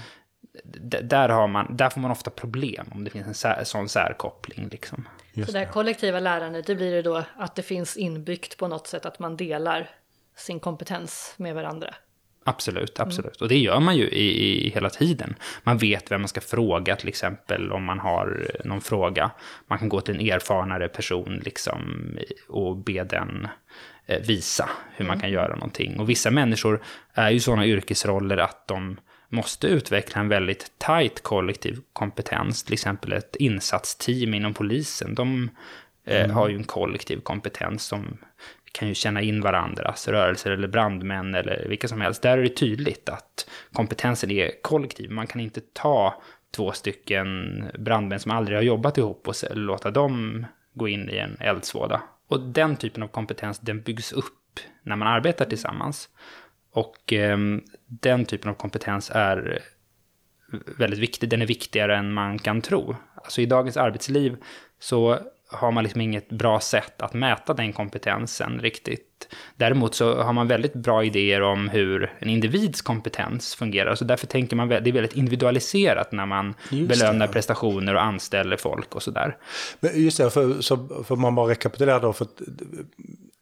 d- 0.64 1.00
där, 1.02 1.28
har 1.28 1.49
man, 1.49 1.76
där 1.76 1.90
får 1.90 2.00
man 2.00 2.11
ofta 2.11 2.30
problem 2.30 2.87
om 2.95 3.04
det 3.04 3.11
finns 3.11 3.26
en 3.26 3.35
sär, 3.35 3.64
sån 3.64 3.88
särkoppling. 3.88 4.68
Liksom. 4.71 5.09
Så 5.47 5.52
det 5.52 5.59
här 5.59 5.66
kollektiva 5.66 6.21
lärandet, 6.21 6.66
det 6.66 6.75
blir 6.75 6.92
det 6.92 7.02
då 7.02 7.25
att 7.37 7.54
det 7.54 7.62
finns 7.62 7.97
inbyggt 7.97 8.56
på 8.56 8.68
något 8.68 8.87
sätt 8.87 9.06
att 9.06 9.18
man 9.18 9.37
delar 9.37 9.90
sin 10.37 10.61
kompetens 10.61 11.35
med 11.37 11.54
varandra. 11.54 11.95
Absolut, 12.44 13.00
absolut. 13.00 13.42
Och 13.42 13.49
det 13.49 13.58
gör 13.58 13.80
man 13.80 13.96
ju 13.96 14.08
i, 14.08 14.66
i 14.66 14.70
hela 14.70 14.90
tiden. 14.90 15.34
Man 15.62 15.78
vet 15.78 16.11
vem 16.11 16.20
man 16.20 16.28
ska 16.28 16.40
fråga 16.40 16.96
till 16.96 17.08
exempel 17.08 17.72
om 17.72 17.84
man 17.84 17.99
har 17.99 18.50
någon 18.64 18.80
fråga. 18.80 19.30
Man 19.66 19.78
kan 19.78 19.88
gå 19.88 20.00
till 20.00 20.14
en 20.14 20.28
erfarnare 20.28 20.88
person 20.88 21.40
liksom 21.44 22.08
och 22.49 22.76
be 22.76 23.04
den 23.04 23.49
eh, 24.06 24.20
visa 24.22 24.68
hur 24.96 25.04
man 25.04 25.20
kan 25.20 25.30
göra 25.30 25.54
någonting. 25.54 26.00
Och 26.00 26.11
vissa 26.11 26.30
människor 26.30 26.82
är 27.14 27.30
ju 27.30 27.40
sådana 27.40 27.66
yrkesroller 27.66 28.37
att 28.37 28.68
de 28.68 28.96
måste 29.28 29.66
utveckla 29.66 30.20
en 30.20 30.28
väldigt 30.28 30.72
tajt 30.78 31.22
kollektiv 31.22 31.78
kompetens. 31.92 32.62
Till 32.62 32.72
exempel 32.72 33.12
ett 33.12 33.37
insatsteam 33.37 34.34
inom 34.34 34.54
polisen. 34.54 35.14
De 35.14 35.50
eh, 36.04 36.30
har 36.30 36.49
ju 36.49 36.56
en 36.56 36.64
kollektiv 36.64 37.20
kompetens 37.20 37.82
som 37.82 38.18
kan 38.73 38.88
ju 38.88 38.95
känna 38.95 39.23
in 39.23 39.41
varandras 39.41 40.09
rörelser 40.09 40.50
eller 40.50 40.69
brandmän 40.69 41.35
eller 41.35 41.67
vilka 41.69 41.88
som 41.88 42.00
helst. 42.00 42.23
Där 42.23 42.38
är 42.38 42.43
det 42.43 42.57
tydligt 42.57 43.09
att 43.09 43.50
kompetensen 43.73 44.31
är 44.31 44.50
kollektiv. 44.62 45.11
Man 45.11 45.26
kan 45.26 45.41
inte 45.41 45.61
ta 45.73 46.23
två 46.57 46.73
stycken 46.73 47.64
brandmän 47.79 48.21
som 48.21 48.31
aldrig 48.31 48.59
har 48.59 48.62
jobbat 48.62 48.99
ihop 48.99 49.29
och 49.29 49.35
låta 49.50 49.91
dem 49.91 50.47
gå 50.75 50.88
in 50.88 51.11
i 51.11 51.17
en 51.17 51.37
eldsvåda. 51.41 52.02
Och 52.29 52.41
den 52.41 52.76
typen 52.76 53.02
av 53.02 53.09
kompetens, 53.09 53.59
den 53.59 53.83
byggs 53.83 54.12
upp 54.12 54.61
när 54.83 54.97
man 54.97 55.09
arbetar 55.09 55.45
tillsammans. 55.45 56.09
Och 56.73 57.12
eh, 57.12 57.38
den 57.87 58.25
typen 58.25 58.50
av 58.50 58.55
kompetens 58.55 59.11
är 59.14 59.62
väldigt 60.79 60.99
viktig. 60.99 61.29
Den 61.29 61.43
är 61.43 61.47
viktigare 61.47 61.97
än 61.97 62.12
man 62.12 62.38
kan 62.38 62.61
tro. 62.61 62.97
Alltså 63.14 63.41
i 63.41 63.47
dagens 63.47 63.76
arbetsliv 63.76 64.37
så 64.79 65.19
har 65.52 65.71
man 65.71 65.85
liksom 65.85 66.00
inget 66.00 66.28
bra 66.28 66.61
sätt 66.61 67.02
att 67.02 67.14
mäta 67.14 67.54
den 67.54 67.73
kompetensen 67.73 68.61
riktigt. 68.61 69.09
Däremot 69.56 69.94
så 69.94 70.23
har 70.23 70.32
man 70.32 70.49
väldigt 70.49 70.75
bra 70.75 71.04
idéer 71.04 71.42
om 71.42 71.68
hur 71.68 72.12
en 72.18 72.28
individs 72.28 72.82
kompetens 72.82 73.54
fungerar. 73.54 73.94
Så 73.94 74.04
därför 74.04 74.26
tänker 74.26 74.56
man, 74.56 74.68
det 74.68 74.76
är 74.76 74.92
väldigt 74.92 75.16
individualiserat 75.16 76.12
när 76.12 76.26
man 76.26 76.54
Just 76.71 76.88
belönar 76.88 77.26
det. 77.26 77.32
prestationer 77.32 77.94
och 77.94 78.02
anställer 78.02 78.56
folk 78.56 78.94
och 78.94 79.02
sådär. 79.02 79.37
Men 79.80 80.02
just 80.02 80.18
det, 80.18 80.30
för, 80.30 80.61
så, 80.61 81.04
för 81.04 81.16
man 81.16 81.35
bara 81.35 81.50
rekapitulerar 81.50 82.00
då. 82.00 82.12
För, 82.12 82.26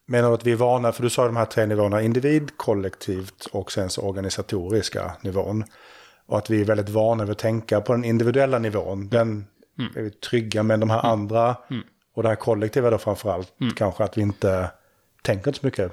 menar 0.06 0.28
du 0.28 0.34
att 0.34 0.46
vi 0.46 0.52
är 0.52 0.56
vana, 0.56 0.92
för 0.92 1.02
du 1.02 1.10
sa 1.10 1.26
de 1.26 1.36
här 1.36 1.44
tre 1.44 1.66
nivåerna, 1.66 2.02
individ, 2.02 2.56
kollektivt 2.56 3.46
och 3.52 3.72
sen 3.72 3.90
så 3.90 4.02
organisatoriska 4.02 5.12
nivån. 5.22 5.64
Och 6.26 6.38
att 6.38 6.50
vi 6.50 6.60
är 6.60 6.64
väldigt 6.64 6.88
vana 6.88 7.24
vid 7.24 7.32
att 7.32 7.38
tänka 7.38 7.80
på 7.80 7.92
den 7.92 8.04
individuella 8.04 8.58
nivån. 8.58 9.08
Den 9.08 9.46
är 9.96 10.02
vi 10.02 10.10
trygga 10.10 10.62
med 10.62 10.80
de 10.80 10.90
här 10.90 11.06
andra. 11.06 11.56
Och 12.14 12.22
det 12.22 12.28
här 12.28 12.36
kollektiva 12.36 12.90
då 12.90 12.98
framförallt. 12.98 13.52
Kanske 13.76 14.04
att 14.04 14.18
vi 14.18 14.22
inte 14.22 14.70
tänker 15.22 15.52
så 15.52 15.66
mycket. 15.66 15.92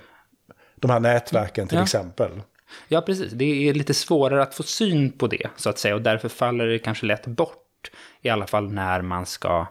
De 0.76 0.92
här 0.92 1.00
nätverken 1.00 1.68
till 1.68 1.78
Ja. 1.78 1.84
exempel. 1.84 2.42
Ja, 2.88 3.02
precis. 3.02 3.32
Det 3.32 3.70
är 3.70 3.74
lite 3.74 3.94
svårare 3.94 4.42
att 4.44 4.56
få 4.56 4.64
syn 4.64 5.12
på 5.12 5.28
det, 5.28 5.48
så 5.56 5.70
att 5.70 5.80
säga. 5.80 5.96
Och 5.96 6.02
därför 6.02 6.30
faller 6.30 6.66
det 6.68 6.80
kanske 6.80 7.06
lätt 7.06 7.26
bort. 7.28 7.92
I 8.22 8.30
alla 8.30 8.48
fall 8.48 8.72
när 8.74 9.02
man 9.02 9.26
ska 9.26 9.68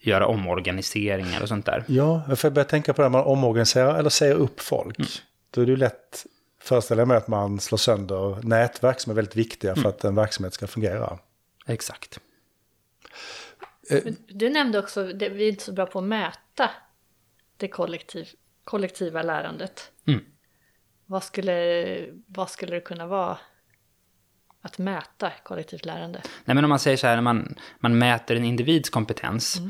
göra 0.00 0.26
omorganiseringar 0.26 1.42
och 1.42 1.48
sånt 1.48 1.66
där. 1.66 1.84
Ja, 1.88 2.22
jag 2.28 2.38
får 2.38 2.50
börja 2.50 2.64
tänka 2.64 2.92
på 2.94 3.02
det. 3.02 3.08
Man 3.08 3.24
omorganiserar 3.24 3.98
eller 3.98 4.10
säger 4.10 4.34
upp 4.34 4.60
folk. 4.60 4.98
Då 5.50 5.60
är 5.60 5.66
det 5.66 5.70
ju 5.70 5.76
lätt, 5.76 6.26
föreställer 6.62 7.00
jag 7.00 7.08
mig, 7.08 7.16
att 7.16 7.28
man 7.28 7.60
slår 7.60 7.78
sönder 7.78 8.38
nätverk 8.42 9.00
som 9.00 9.10
är 9.10 9.14
väldigt 9.14 9.36
viktiga 9.36 9.74
för 9.74 9.88
att 9.88 10.04
en 10.04 10.14
verksamhet 10.14 10.54
ska 10.54 10.66
fungera. 10.66 11.18
Exakt. 11.66 12.20
Du 14.26 14.50
nämnde 14.50 14.78
också, 14.78 15.04
det, 15.04 15.28
vi 15.28 15.44
är 15.44 15.48
inte 15.48 15.64
så 15.64 15.72
bra 15.72 15.86
på 15.86 15.98
att 15.98 16.04
mäta 16.04 16.70
det 17.56 17.68
kollektiv, 17.68 18.28
kollektiva 18.64 19.22
lärandet. 19.22 19.92
Mm. 20.06 20.20
Vad, 21.06 21.24
skulle, 21.24 22.06
vad 22.26 22.50
skulle 22.50 22.74
det 22.74 22.80
kunna 22.80 23.06
vara 23.06 23.38
att 24.62 24.78
mäta 24.78 25.32
kollektivt 25.42 25.84
lärande? 25.84 26.20
Nej, 26.44 26.54
men 26.54 26.64
om 26.64 26.68
man 26.68 26.78
säger 26.78 26.96
så 26.96 27.06
här, 27.06 27.14
när 27.14 27.22
man, 27.22 27.54
man 27.78 27.98
mäter 27.98 28.36
en 28.36 28.44
individs 28.44 28.90
kompetens, 28.90 29.60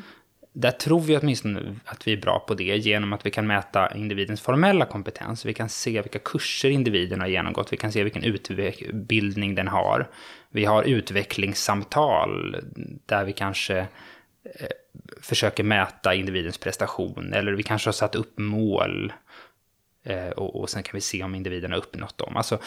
där 0.53 0.71
tror 0.71 1.01
vi 1.01 1.17
åtminstone 1.17 1.77
att 1.85 2.07
vi 2.07 2.13
är 2.13 2.17
bra 2.17 2.39
på 2.39 2.55
det 2.55 2.77
genom 2.77 3.13
att 3.13 3.27
vi 3.27 3.31
kan 3.31 3.47
mäta 3.47 3.97
individens 3.97 4.41
formella 4.41 4.87
kompetens. 4.87 5.45
Vi 5.45 5.55
kan 5.55 5.69
se 5.69 6.03
vilka 6.03 6.19
kurser 6.19 6.71
individen 6.71 7.21
har 7.21 7.29
genomgått, 7.29 7.73
vi 7.73 7.77
kan 7.77 7.93
se 7.93 8.05
vilken 8.05 8.25
utbildning 8.25 9.55
den 9.55 9.69
har. 9.69 10.11
Vi 10.51 10.65
har 10.65 10.83
utvecklingssamtal 10.83 12.57
där 13.07 13.25
vi 13.25 13.33
kanske 13.33 13.79
eh, 13.79 14.69
försöker 15.23 15.65
mäta 15.65 16.15
individens 16.15 16.59
prestation, 16.59 17.33
eller 17.33 17.53
vi 17.53 17.63
kanske 17.63 17.89
har 17.89 17.93
satt 17.93 18.15
upp 18.15 18.39
mål 18.39 19.13
Eh, 20.09 20.29
och, 20.29 20.61
och 20.61 20.71
sen 20.71 20.83
kan 20.83 20.93
vi 20.95 21.01
se 21.01 21.23
om 21.23 21.35
individen 21.35 21.73
har 21.73 21.79
uppnått 21.79 22.19
dem. 22.19 22.37
Alltså, 22.37 22.59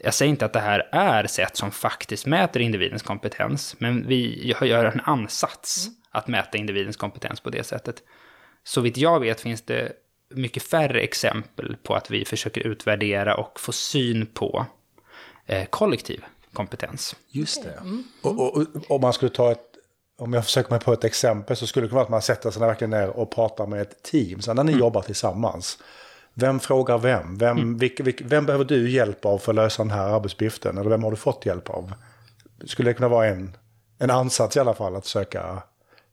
jag 0.00 0.14
säger 0.14 0.30
inte 0.30 0.44
att 0.44 0.52
det 0.52 0.60
här 0.60 0.88
är 0.92 1.26
sätt 1.26 1.56
som 1.56 1.70
faktiskt 1.70 2.26
mäter 2.26 2.62
individens 2.62 3.02
kompetens, 3.02 3.76
men 3.78 4.06
vi 4.06 4.46
gör 4.62 4.84
en 4.84 5.00
ansats 5.00 5.88
att 6.10 6.28
mäta 6.28 6.58
individens 6.58 6.96
kompetens 6.96 7.40
på 7.40 7.50
det 7.50 7.64
sättet. 7.64 8.02
Så 8.64 8.80
vitt 8.80 8.96
jag 8.96 9.20
vet 9.20 9.40
finns 9.40 9.62
det 9.62 9.92
mycket 10.34 10.62
färre 10.62 11.00
exempel 11.00 11.76
på 11.82 11.94
att 11.94 12.10
vi 12.10 12.24
försöker 12.24 12.60
utvärdera 12.66 13.34
och 13.34 13.60
få 13.60 13.72
syn 13.72 14.26
på 14.26 14.66
eh, 15.46 15.64
kollektiv 15.64 16.24
kompetens. 16.52 17.16
Just 17.28 17.62
det. 17.62 17.82
Och, 18.22 18.40
och, 18.40 18.56
och 18.56 18.90
om 18.90 19.00
man 19.00 19.12
skulle 19.12 19.30
ta 19.30 19.52
ett, 19.52 19.64
om 20.18 20.32
jag 20.32 20.44
försöker 20.44 20.70
mig 20.70 20.80
på 20.80 20.92
ett 20.92 21.04
exempel 21.04 21.56
så 21.56 21.66
skulle 21.66 21.86
det 21.86 21.88
kunna 21.88 21.96
vara 21.96 22.04
att 22.04 22.10
man 22.10 22.22
sätter 22.22 22.50
sig 22.50 22.60
verkligen 22.60 22.90
ner 22.90 23.08
och 23.08 23.30
pratar 23.30 23.66
med 23.66 23.82
ett 23.82 24.02
team. 24.02 24.40
Så 24.40 24.54
när 24.54 24.64
ni 24.64 24.72
jobbar 24.72 25.02
tillsammans, 25.02 25.78
vem 26.34 26.60
frågar 26.60 26.98
vem? 26.98 27.38
Vem, 27.38 27.78
vilk, 27.78 28.00
vilk, 28.00 28.20
vem 28.24 28.46
behöver 28.46 28.64
du 28.64 28.90
hjälp 28.90 29.24
av 29.24 29.38
för 29.38 29.52
att 29.52 29.56
lösa 29.56 29.82
den 29.82 29.90
här 29.90 30.08
arbetsuppgiften? 30.08 30.78
Eller 30.78 30.90
vem 30.90 31.04
har 31.04 31.10
du 31.10 31.16
fått 31.16 31.46
hjälp 31.46 31.70
av? 31.70 31.92
Skulle 32.64 32.90
det 32.90 32.94
kunna 32.94 33.08
vara 33.08 33.26
en, 33.26 33.56
en 33.98 34.10
ansats 34.10 34.56
i 34.56 34.60
alla 34.60 34.74
fall 34.74 34.96
att 34.96 35.04
försöka 35.04 35.62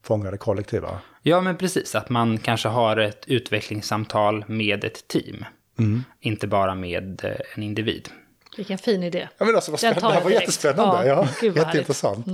fånga 0.04 0.32
det 0.32 0.38
kollektiva? 0.38 1.00
Ja, 1.22 1.42
men 1.42 1.58
precis. 1.58 1.96
Att 1.96 2.10
man 2.10 2.38
kanske 2.38 2.68
har 2.68 2.98
ett 2.98 3.28
utvecklingssamtal 3.28 4.46
med 4.48 4.84
ett 4.84 5.08
team. 5.08 5.46
Inte 6.20 6.48
bara 6.48 6.76
med 6.76 7.26
eh, 7.26 7.32
en 7.56 7.64
individ. 7.64 8.10
Vilken 8.58 8.78
fin 8.78 9.04
idé. 9.04 9.28
Ja, 9.38 9.46
men 9.46 9.56
alltså, 9.56 9.72
vad 9.72 9.80
spännande. 9.80 10.08
Det 10.08 10.14
här 10.14 10.22
var 10.22 10.30
direkt. 10.30 10.42
jättespännande. 10.42 11.08
Ja, 11.08 11.28
Ja, 11.42 11.48
jätteintressant. 11.48 12.28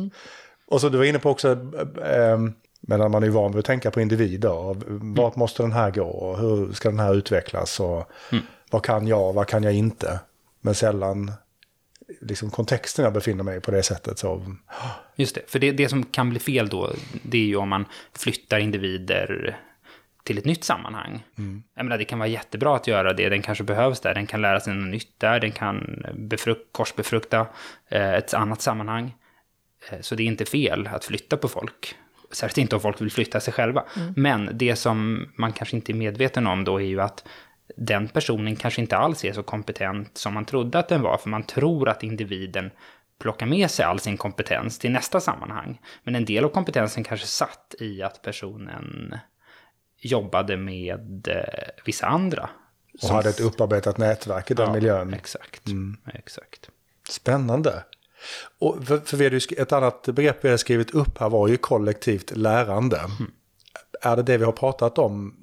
Och 0.68 0.82
så 0.82 0.89
du 0.89 0.98
var 0.98 1.06
inne 1.06 1.20
på 1.20 1.30
också, 1.30 1.51
eh, 2.06 2.38
medan 2.82 3.12
man 3.12 3.24
är 3.24 3.30
van 3.30 3.51
vid 3.51 3.60
att 3.60 3.65
tänka 3.65 3.92
på 3.92 4.01
individer. 4.01 4.51
och 4.51 4.75
Vart 4.88 5.36
måste 5.36 5.63
den 5.63 5.72
här 5.72 5.92
gå 5.92 6.03
och 6.06 6.38
hur 6.39 6.74
ska 6.74 6.89
den 6.89 7.00
här 7.00 7.13
utvecklas 7.15 7.80
och 7.80 8.12
vad 8.72 8.84
kan 8.84 9.08
jag 9.08 9.27
och 9.30 9.34
vad 9.36 9.48
kan 9.48 9.63
jag 9.63 9.74
inte. 9.74 10.20
Men 10.62 10.75
sällan 10.75 11.32
liksom 12.22 12.50
kontexten 12.50 13.03
jag 13.06 13.13
befinner 13.13 13.44
mig 13.44 13.58
i 13.58 13.62
på 13.62 13.72
det 13.72 13.84
sättet. 13.84 14.20
Så, 14.20 14.56
Just 15.15 15.36
det, 15.36 15.42
för 15.48 15.60
det, 15.60 15.72
det 15.72 15.89
som 15.89 16.03
kan 16.03 16.30
bli 16.30 16.39
fel 16.39 16.70
då, 16.70 16.92
det 17.24 17.38
är 17.38 17.46
ju 17.46 17.56
om 17.56 17.70
man 17.70 17.86
flyttar 18.18 18.60
individer 18.60 19.58
till 20.24 20.38
ett 20.38 20.46
nytt 20.46 20.63
sammanhang. 20.63 21.24
Jag 21.75 21.86
menar, 21.86 21.98
det 21.98 22.06
kan 22.06 22.20
vara 22.20 22.30
jättebra 22.30 22.75
att 22.75 22.88
göra 22.88 23.13
det, 23.13 23.30
den 23.30 23.42
kanske 23.42 23.63
behövs 23.63 24.00
där, 24.00 24.13
den 24.13 24.27
kan 24.27 24.42
lära 24.42 24.60
sig 24.60 24.74
något 24.74 24.92
nytt 24.92 25.20
där, 25.20 25.39
den 25.39 25.51
kan 25.51 26.06
befruk- 26.13 26.65
korsbefrukta 26.72 27.48
eh, 27.89 28.13
ett 28.13 28.34
annat 28.34 28.62
sammanhang. 28.62 29.15
Eh, 29.89 30.00
så 30.01 30.15
det 30.15 30.24
är 30.24 30.27
inte 30.27 30.46
fel 30.46 30.88
att 30.88 31.06
flytta 31.06 31.38
på 31.38 31.48
folk. 31.48 31.96
Särskilt 32.32 32.58
inte 32.58 32.75
om 32.75 32.82
folk 32.82 33.01
vill 33.01 33.12
flytta 33.12 33.39
sig 33.39 33.53
själva. 33.53 33.84
Men 34.15 34.50
det 34.53 34.75
som 34.75 35.27
man 35.38 35.53
kanske 35.53 35.75
inte 35.75 35.92
är 35.92 35.94
medveten 35.94 36.48
om 36.48 36.63
då 36.63 36.82
är 36.82 36.86
ju 36.86 37.01
att 37.01 37.27
den 37.77 38.08
personen 38.08 38.56
kanske 38.56 38.82
inte 38.82 38.98
alls 38.98 39.25
är 39.25 39.34
så 39.34 39.44
kompetent 39.44 40.18
som 40.18 40.34
man 40.34 40.46
trodde 40.46 40.80
att 40.80 40.89
den 40.89 41.01
var, 41.01 41.18
för 41.18 41.30
man 41.30 41.44
tror 41.44 41.89
att 41.89 42.03
individen 42.03 42.72
plockar 43.20 43.46
med 43.46 43.72
sig 43.72 43.86
all 43.86 44.00
sin 44.00 44.18
kompetens 44.18 44.80
till 44.80 44.92
nästa 44.92 45.20
sammanhang. 45.20 45.80
Men 46.03 46.15
en 46.15 46.25
del 46.25 46.46
av 46.46 46.50
kompetensen 46.50 47.03
kanske 47.03 47.27
satt 47.27 47.75
i 47.80 48.01
att 48.01 48.22
personen 48.22 49.15
jobbade 50.03 50.57
med 50.57 51.27
eh, 51.27 51.36
vissa 51.86 52.05
andra. 52.05 52.50
och 53.01 53.10
hade 53.10 53.29
ett 53.29 53.39
upparbetat 53.39 53.98
nätverk 53.98 54.51
i 54.51 54.53
den 54.53 54.67
Ja, 54.67 54.74
miljön. 54.74 55.13
Exakt, 55.13 55.63
exakt. 56.13 56.69
Spännande. 57.10 57.83
Och 58.60 58.88
för, 58.88 58.98
för 58.98 59.17
vi 59.17 59.24
hade 59.24 59.39
ett 59.57 59.72
annat 59.72 60.05
begrepp 60.05 60.38
vi 60.41 60.48
hade 60.48 60.57
skrivit 60.57 60.91
upp 60.91 61.17
här 61.17 61.29
var 61.29 61.48
ju 61.48 61.57
kollektivt 61.57 62.38
lärande. 62.38 63.01
Är 64.01 64.15
det 64.15 64.24
det 64.24 64.38
vi 64.38 64.45
har 64.45 64.51
pratat 64.51 64.98
om 64.98 65.36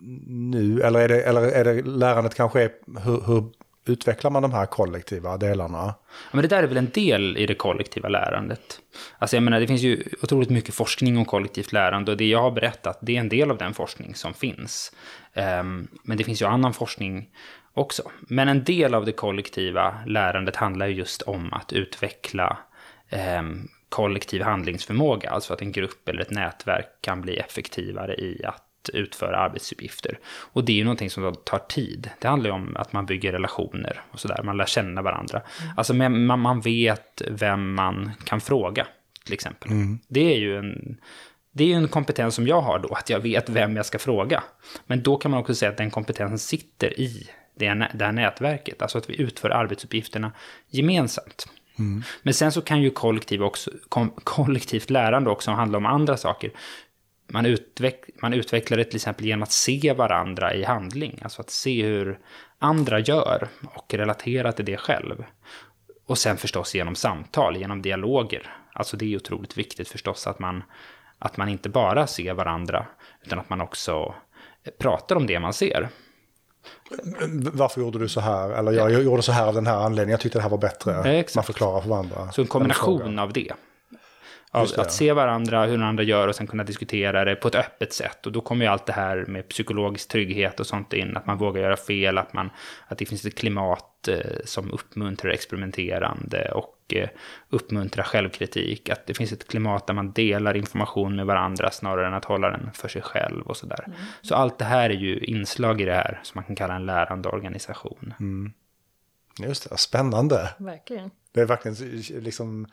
nu? 0.50 0.82
Eller 0.82 1.00
är 1.00 1.08
det, 1.08 1.22
eller 1.22 1.42
är 1.42 1.64
det 1.64 1.82
lärandet 1.82 2.34
kanske 2.34 2.62
är, 2.62 2.70
hur, 3.04 3.20
hur 3.26 3.44
utvecklar 3.86 4.30
man 4.30 4.42
de 4.42 4.52
här 4.52 4.66
kollektiva 4.66 5.36
delarna? 5.36 5.78
Ja, 5.78 5.96
men 6.32 6.42
det 6.42 6.48
där 6.48 6.62
är 6.62 6.66
väl 6.66 6.76
en 6.76 6.90
del 6.90 7.36
i 7.36 7.46
det 7.46 7.54
kollektiva 7.54 8.08
lärandet. 8.08 8.80
Alltså 9.18 9.36
jag 9.36 9.42
menar, 9.42 9.60
det 9.60 9.66
finns 9.66 9.82
ju 9.82 10.04
otroligt 10.22 10.50
mycket 10.50 10.74
forskning 10.74 11.18
om 11.18 11.24
kollektivt 11.24 11.72
lärande 11.72 12.10
och 12.10 12.16
det 12.16 12.28
jag 12.28 12.42
har 12.42 12.50
berättat, 12.50 12.98
det 13.02 13.16
är 13.16 13.20
en 13.20 13.28
del 13.28 13.50
av 13.50 13.58
den 13.58 13.74
forskning 13.74 14.14
som 14.14 14.34
finns. 14.34 14.92
Um, 15.34 15.88
men 16.04 16.16
det 16.16 16.24
finns 16.24 16.42
ju 16.42 16.46
annan 16.46 16.72
forskning 16.72 17.28
också. 17.74 18.10
Men 18.20 18.48
en 18.48 18.64
del 18.64 18.94
av 18.94 19.04
det 19.04 19.12
kollektiva 19.12 19.94
lärandet 20.06 20.56
handlar 20.56 20.86
ju 20.86 20.94
just 20.94 21.22
om 21.22 21.52
att 21.52 21.72
utveckla 21.72 22.58
um, 23.38 23.68
kollektiv 23.88 24.42
handlingsförmåga, 24.42 25.30
alltså 25.30 25.52
att 25.52 25.62
en 25.62 25.72
grupp 25.72 26.08
eller 26.08 26.22
ett 26.22 26.30
nätverk 26.30 26.86
kan 27.00 27.20
bli 27.20 27.36
effektivare 27.36 28.14
i 28.14 28.44
att 28.44 28.69
utföra 28.88 29.36
arbetsuppgifter. 29.36 30.18
Och 30.52 30.64
det 30.64 30.72
är 30.72 30.76
ju 30.76 30.84
någonting 30.84 31.10
som 31.10 31.34
tar 31.44 31.58
tid. 31.58 32.10
Det 32.18 32.28
handlar 32.28 32.50
ju 32.50 32.54
om 32.54 32.76
att 32.76 32.92
man 32.92 33.06
bygger 33.06 33.32
relationer 33.32 34.02
och 34.10 34.20
sådär, 34.20 34.42
man 34.42 34.56
lär 34.56 34.66
känna 34.66 35.02
varandra. 35.02 35.42
Alltså 35.76 35.94
men 35.94 36.26
man, 36.26 36.40
man 36.40 36.60
vet 36.60 37.22
vem 37.30 37.74
man 37.74 38.10
kan 38.24 38.40
fråga, 38.40 38.86
till 39.24 39.34
exempel. 39.34 39.70
Det 40.08 40.34
är 40.34 40.38
ju 40.38 40.58
en... 40.58 40.96
Det 41.52 41.64
är 41.64 41.68
ju 41.68 41.74
en 41.74 41.88
kompetens 41.88 42.34
som 42.34 42.46
jag 42.46 42.60
har 42.60 42.78
då, 42.78 42.88
att 42.94 43.10
jag 43.10 43.20
vet 43.20 43.48
vem 43.48 43.76
jag 43.76 43.86
ska 43.86 43.98
fråga. 43.98 44.42
Men 44.86 45.02
då 45.02 45.16
kan 45.16 45.30
man 45.30 45.40
också 45.40 45.54
säga 45.54 45.70
att 45.70 45.76
den 45.76 45.90
kompetensen 45.90 46.38
sitter 46.38 47.00
i 47.00 47.30
det, 47.58 47.88
det 47.94 48.04
här 48.04 48.12
nätverket. 48.12 48.82
Alltså 48.82 48.98
att 48.98 49.10
vi 49.10 49.20
utför 49.20 49.50
arbetsuppgifterna 49.50 50.32
gemensamt. 50.68 51.46
Men 52.22 52.34
sen 52.34 52.52
så 52.52 52.62
kan 52.62 52.82
ju 52.82 52.90
kollektiv 52.90 53.42
också, 53.42 53.70
kollektivt 54.24 54.90
lärande 54.90 55.30
också 55.30 55.50
handla 55.50 55.78
om 55.78 55.86
andra 55.86 56.16
saker. 56.16 56.50
Man, 57.32 57.46
utveck, 57.46 58.04
man 58.22 58.32
utvecklar 58.32 58.78
det 58.78 58.84
till 58.84 58.96
exempel 58.96 59.26
genom 59.26 59.42
att 59.42 59.52
se 59.52 59.92
varandra 59.92 60.54
i 60.54 60.64
handling. 60.64 61.18
Alltså 61.22 61.40
att 61.40 61.50
se 61.50 61.82
hur 61.82 62.18
andra 62.58 62.98
gör 62.98 63.48
och 63.74 63.94
relatera 63.94 64.52
till 64.52 64.64
det 64.64 64.76
själv. 64.76 65.24
Och 66.06 66.18
sen 66.18 66.36
förstås 66.36 66.74
genom 66.74 66.94
samtal, 66.94 67.56
genom 67.56 67.82
dialoger. 67.82 68.54
Alltså 68.72 68.96
det 68.96 69.12
är 69.12 69.16
otroligt 69.16 69.58
viktigt 69.58 69.88
förstås 69.88 70.26
att 70.26 70.38
man, 70.38 70.62
att 71.18 71.36
man 71.36 71.48
inte 71.48 71.68
bara 71.68 72.06
ser 72.06 72.34
varandra, 72.34 72.86
utan 73.24 73.38
att 73.38 73.50
man 73.50 73.60
också 73.60 74.14
pratar 74.78 75.16
om 75.16 75.26
det 75.26 75.40
man 75.40 75.52
ser. 75.52 75.88
Varför 77.52 77.80
gjorde 77.80 77.98
du 77.98 78.08
så 78.08 78.20
här? 78.20 78.50
Eller 78.50 78.72
jag, 78.72 78.92
jag 78.92 79.02
gjorde 79.02 79.22
så 79.22 79.32
här 79.32 79.46
av 79.46 79.54
den 79.54 79.66
här 79.66 79.76
anledningen. 79.76 80.10
Jag 80.10 80.20
tyckte 80.20 80.38
det 80.38 80.42
här 80.42 80.50
var 80.50 80.58
bättre. 80.58 81.18
Exakt. 81.18 81.34
Man 81.34 81.44
förklarar 81.44 81.80
för 81.80 81.88
varandra. 81.88 82.32
Så 82.32 82.40
en 82.40 82.48
kombination 82.48 83.18
av 83.18 83.32
det. 83.32 83.52
Av 84.52 84.62
Just 84.62 84.78
att 84.78 84.92
se 84.92 85.12
varandra, 85.12 85.64
hur 85.64 85.72
den 85.72 85.82
andra 85.82 86.02
gör 86.02 86.28
och 86.28 86.34
sen 86.34 86.46
kunna 86.46 86.64
diskutera 86.64 87.24
det 87.24 87.34
på 87.34 87.48
ett 87.48 87.54
öppet 87.54 87.92
sätt. 87.92 88.26
Och 88.26 88.32
då 88.32 88.40
kommer 88.40 88.64
ju 88.64 88.70
allt 88.70 88.86
det 88.86 88.92
här 88.92 89.24
med 89.28 89.48
psykologisk 89.48 90.08
trygghet 90.08 90.60
och 90.60 90.66
sånt 90.66 90.92
in. 90.92 91.16
Att 91.16 91.26
man 91.26 91.38
vågar 91.38 91.62
göra 91.62 91.76
fel, 91.76 92.18
att, 92.18 92.32
man, 92.32 92.50
att 92.88 92.98
det 92.98 93.06
finns 93.06 93.24
ett 93.24 93.34
klimat 93.34 94.08
eh, 94.08 94.16
som 94.44 94.72
uppmuntrar 94.72 95.30
experimenterande 95.30 96.50
och 96.52 96.76
eh, 96.94 97.08
uppmuntrar 97.50 98.04
självkritik. 98.04 98.88
Att 98.88 99.06
det 99.06 99.14
finns 99.14 99.32
ett 99.32 99.48
klimat 99.48 99.86
där 99.86 99.94
man 99.94 100.12
delar 100.12 100.56
information 100.56 101.16
med 101.16 101.26
varandra 101.26 101.70
snarare 101.70 102.06
än 102.06 102.14
att 102.14 102.24
hålla 102.24 102.50
den 102.50 102.70
för 102.72 102.88
sig 102.88 103.02
själv 103.02 103.46
och 103.46 103.56
sådär. 103.56 103.84
Så 104.22 104.34
allt 104.34 104.58
det 104.58 104.64
här 104.64 104.90
är 104.90 104.94
ju 104.94 105.18
inslag 105.18 105.80
i 105.80 105.84
det 105.84 105.94
här 105.94 106.20
som 106.22 106.38
man 106.38 106.44
kan 106.44 106.56
kalla 106.56 106.74
en 106.74 106.86
lärande 106.86 107.28
organisation. 107.28 108.14
Just 109.38 109.70
det, 109.70 109.76
spännande. 109.76 110.54
Verkligen. 110.58 111.10
Det 111.32 111.40
är 111.40 111.46
verkligen 111.46 112.02
liksom, 112.24 112.66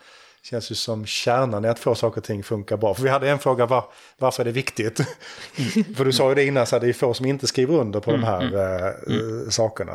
känns 0.50 0.70
ju 0.70 0.74
som 0.74 1.06
kärnan 1.06 1.64
i 1.64 1.68
att 1.68 1.78
få 1.78 1.94
saker 1.94 2.20
och 2.20 2.24
ting 2.24 2.42
funkar 2.42 2.76
bra. 2.76 2.94
För 2.94 3.02
vi 3.02 3.08
hade 3.08 3.30
en 3.30 3.38
fråga, 3.38 3.66
var, 3.66 3.84
varför 4.18 4.42
är 4.42 4.44
det 4.44 4.52
viktigt? 4.52 5.00
Mm. 5.00 5.94
För 5.94 6.04
du 6.04 6.12
sa 6.12 6.28
ju 6.28 6.34
det 6.34 6.44
innan, 6.44 6.66
så 6.66 6.76
här, 6.76 6.80
det 6.80 6.88
är 6.88 6.92
få 6.92 7.14
som 7.14 7.26
inte 7.26 7.46
skriver 7.46 7.74
under 7.74 8.00
på 8.00 8.10
mm, 8.10 8.20
de 8.20 8.26
här 8.26 8.40
mm, 9.06 9.42
äh, 9.42 9.48
sakerna. 9.48 9.94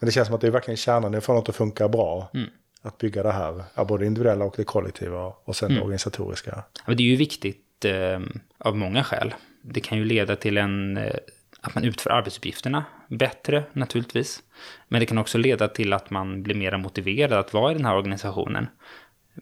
Men 0.00 0.06
det 0.06 0.12
känns 0.12 0.26
som 0.26 0.34
att 0.34 0.40
det 0.40 0.46
är 0.46 0.50
verkligen 0.50 0.76
kärnan 0.76 1.14
i 1.14 1.16
att 1.16 1.24
få 1.24 1.32
något 1.32 1.48
att 1.48 1.56
funka 1.56 1.88
bra. 1.88 2.30
Mm. 2.34 2.48
Att 2.82 2.98
bygga 2.98 3.22
det 3.22 3.32
här, 3.32 3.84
både 3.84 4.06
individuella 4.06 4.44
och 4.44 4.54
det 4.56 4.64
kollektiva 4.64 5.32
och 5.44 5.56
sen 5.56 5.68
det 5.68 5.74
mm. 5.74 5.84
organisatoriska. 5.84 6.64
Men 6.86 6.96
det 6.96 7.02
är 7.02 7.04
ju 7.04 7.16
viktigt 7.16 7.84
eh, 7.84 8.20
av 8.58 8.76
många 8.76 9.04
skäl. 9.04 9.34
Det 9.62 9.80
kan 9.80 9.98
ju 9.98 10.04
leda 10.04 10.36
till 10.36 10.58
en, 10.58 10.96
eh, 10.96 11.14
att 11.60 11.74
man 11.74 11.84
utför 11.84 12.10
arbetsuppgifterna 12.10 12.84
bättre 13.08 13.64
naturligtvis. 13.72 14.42
Men 14.88 15.00
det 15.00 15.06
kan 15.06 15.18
också 15.18 15.38
leda 15.38 15.68
till 15.68 15.92
att 15.92 16.10
man 16.10 16.42
blir 16.42 16.54
mer 16.54 16.76
motiverad 16.76 17.38
att 17.38 17.54
vara 17.54 17.70
i 17.72 17.74
den 17.74 17.84
här 17.84 17.96
organisationen. 17.96 18.66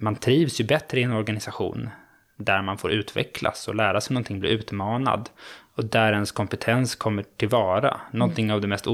Man 0.00 0.16
trivs 0.16 0.60
ju 0.60 0.64
bättre 0.64 1.00
i 1.00 1.02
en 1.02 1.12
organisation 1.12 1.90
där 2.36 2.62
man 2.62 2.78
får 2.78 2.90
utvecklas 2.90 3.68
och 3.68 3.74
lära 3.74 4.00
sig 4.00 4.14
någonting, 4.14 4.40
bli 4.40 4.50
utmanad. 4.50 5.30
Och 5.74 5.84
där 5.84 6.12
ens 6.12 6.32
kompetens 6.32 6.94
kommer 6.94 7.24
tillvara. 7.36 8.00
Någonting 8.12 8.44
mm. 8.44 8.54
av 8.54 8.60
det 8.60 8.68
mest 8.68 8.86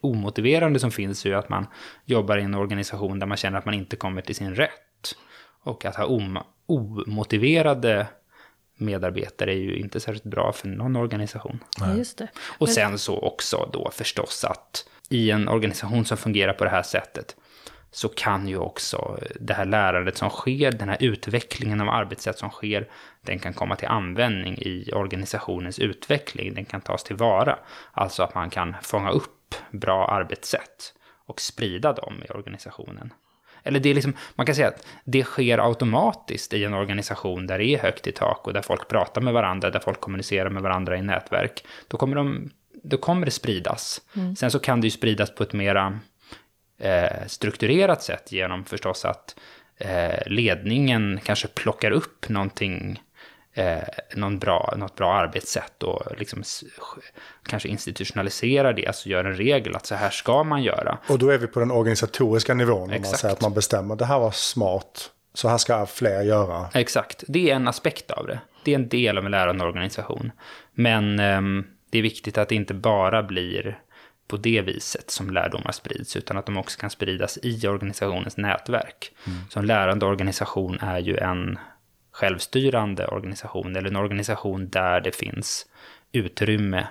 omotiverande 0.00 0.78
som 0.78 0.90
finns 0.90 1.24
är 1.24 1.30
ju 1.30 1.36
att 1.36 1.48
man 1.48 1.66
jobbar 2.04 2.38
i 2.38 2.42
en 2.42 2.54
organisation 2.54 3.18
där 3.18 3.26
man 3.26 3.36
känner 3.36 3.58
att 3.58 3.64
man 3.64 3.74
inte 3.74 3.96
kommer 3.96 4.22
till 4.22 4.34
sin 4.34 4.54
rätt. 4.54 5.14
Och 5.62 5.84
att 5.84 5.96
ha 5.96 6.04
om, 6.04 6.38
omotiverade 6.66 8.06
medarbetare 8.76 9.52
är 9.52 9.58
ju 9.58 9.76
inte 9.76 10.00
särskilt 10.00 10.24
bra 10.24 10.52
för 10.52 10.68
någon 10.68 10.96
organisation. 10.96 11.58
Just 11.96 12.18
det. 12.18 12.28
Och 12.58 12.68
sen 12.68 12.98
så 12.98 13.18
också 13.18 13.70
då 13.72 13.90
förstås 13.92 14.44
att 14.44 14.84
i 15.08 15.30
en 15.30 15.48
organisation 15.48 16.04
som 16.04 16.16
fungerar 16.16 16.52
på 16.52 16.64
det 16.64 16.70
här 16.70 16.82
sättet 16.82 17.36
så 17.98 18.08
kan 18.08 18.48
ju 18.48 18.58
också 18.58 19.18
det 19.40 19.54
här 19.54 19.64
lärandet 19.64 20.16
som 20.16 20.30
sker, 20.30 20.72
den 20.72 20.88
här 20.88 20.96
utvecklingen 21.00 21.80
av 21.80 21.88
arbetssätt 21.88 22.38
som 22.38 22.50
sker, 22.50 22.88
den 23.22 23.38
kan 23.38 23.52
komma 23.52 23.76
till 23.76 23.88
användning 23.88 24.58
i 24.58 24.90
organisationens 24.92 25.78
utveckling, 25.78 26.54
den 26.54 26.64
kan 26.64 26.80
tas 26.80 27.04
tillvara. 27.04 27.58
Alltså 27.92 28.22
att 28.22 28.34
man 28.34 28.50
kan 28.50 28.76
fånga 28.82 29.10
upp 29.10 29.54
bra 29.70 30.08
arbetssätt 30.08 30.94
och 31.26 31.40
sprida 31.40 31.92
dem 31.92 32.22
i 32.28 32.32
organisationen. 32.32 33.12
Eller 33.62 33.80
det 33.80 33.90
är 33.90 33.94
liksom, 33.94 34.16
man 34.34 34.46
kan 34.46 34.54
säga 34.54 34.68
att 34.68 34.86
det 35.04 35.24
sker 35.24 35.58
automatiskt 35.58 36.54
i 36.54 36.64
en 36.64 36.74
organisation 36.74 37.46
där 37.46 37.58
det 37.58 37.66
är 37.66 37.78
högt 37.78 38.06
i 38.06 38.12
tak 38.12 38.46
och 38.46 38.52
där 38.52 38.62
folk 38.62 38.88
pratar 38.88 39.20
med 39.20 39.34
varandra, 39.34 39.70
där 39.70 39.80
folk 39.80 40.00
kommunicerar 40.00 40.50
med 40.50 40.62
varandra 40.62 40.96
i 40.96 41.02
nätverk. 41.02 41.64
Då 41.88 41.96
kommer, 41.96 42.16
de, 42.16 42.50
då 42.82 42.96
kommer 42.96 43.24
det 43.24 43.30
spridas. 43.30 44.00
Mm. 44.16 44.36
Sen 44.36 44.50
så 44.50 44.58
kan 44.58 44.80
det 44.80 44.86
ju 44.86 44.90
spridas 44.90 45.34
på 45.34 45.42
ett 45.42 45.52
mera 45.52 46.00
eh, 46.78 47.26
strukturerat 47.26 48.02
sätt 48.02 48.32
genom 48.32 48.64
förstås 48.64 49.04
att 49.04 49.36
eh, 49.78 50.26
ledningen 50.26 51.20
kanske 51.24 51.48
plockar 51.48 51.90
upp 51.90 52.28
någonting 52.28 53.02
eh, 53.54 54.28
bra, 54.30 54.74
något 54.76 54.96
bra 54.96 55.14
arbetssätt 55.14 55.82
och 55.82 56.02
liksom 56.18 56.42
kanske 57.46 57.68
institutionaliserar 57.68 58.72
det, 58.72 58.86
alltså 58.86 59.08
gör 59.08 59.24
en 59.24 59.36
regel 59.36 59.76
att 59.76 59.86
så 59.86 59.94
här 59.94 60.10
ska 60.10 60.44
man 60.44 60.62
göra. 60.62 60.98
Och 61.08 61.18
då 61.18 61.28
är 61.28 61.38
vi 61.38 61.46
på 61.46 61.60
den 61.60 61.70
organisatoriska 61.70 62.54
nivån, 62.54 62.82
om 62.82 62.88
man 62.88 63.04
säger 63.04 63.34
att 63.34 63.40
man 63.40 63.54
bestämmer 63.54 63.96
det 63.96 64.04
här 64.04 64.18
var 64.18 64.30
smart, 64.30 65.10
så 65.34 65.48
här 65.48 65.58
ska 65.58 65.86
fler 65.86 66.22
göra. 66.22 66.68
Exakt, 66.74 67.24
det 67.28 67.50
är 67.50 67.54
en 67.54 67.68
aspekt 67.68 68.10
av 68.10 68.26
det. 68.26 68.40
Det 68.64 68.70
är 68.70 68.74
en 68.74 68.88
del 68.88 69.18
av 69.18 69.24
en 69.24 69.30
lärande 69.30 69.64
organisation. 69.64 70.32
Men 70.72 71.18
eh, 71.18 71.64
det 71.90 71.98
är 71.98 72.02
viktigt 72.02 72.38
att 72.38 72.48
det 72.48 72.54
inte 72.54 72.74
bara 72.74 73.22
blir 73.22 73.78
på 74.28 74.36
det 74.36 74.60
viset 74.60 75.10
som 75.10 75.30
lärdomar 75.30 75.72
sprids, 75.72 76.16
utan 76.16 76.36
att 76.36 76.46
de 76.46 76.56
också 76.56 76.80
kan 76.80 76.90
spridas 76.90 77.38
i 77.42 77.68
organisationens 77.68 78.36
nätverk. 78.36 79.12
Mm. 79.26 79.38
Så 79.50 79.58
en 79.58 79.66
lärande 79.66 80.06
organisation 80.06 80.78
är 80.80 80.98
ju 80.98 81.16
en 81.16 81.58
självstyrande 82.12 83.06
organisation 83.06 83.76
eller 83.76 83.88
en 83.88 83.96
organisation 83.96 84.68
där 84.68 85.00
det 85.00 85.16
finns 85.16 85.66
utrymme 86.12 86.86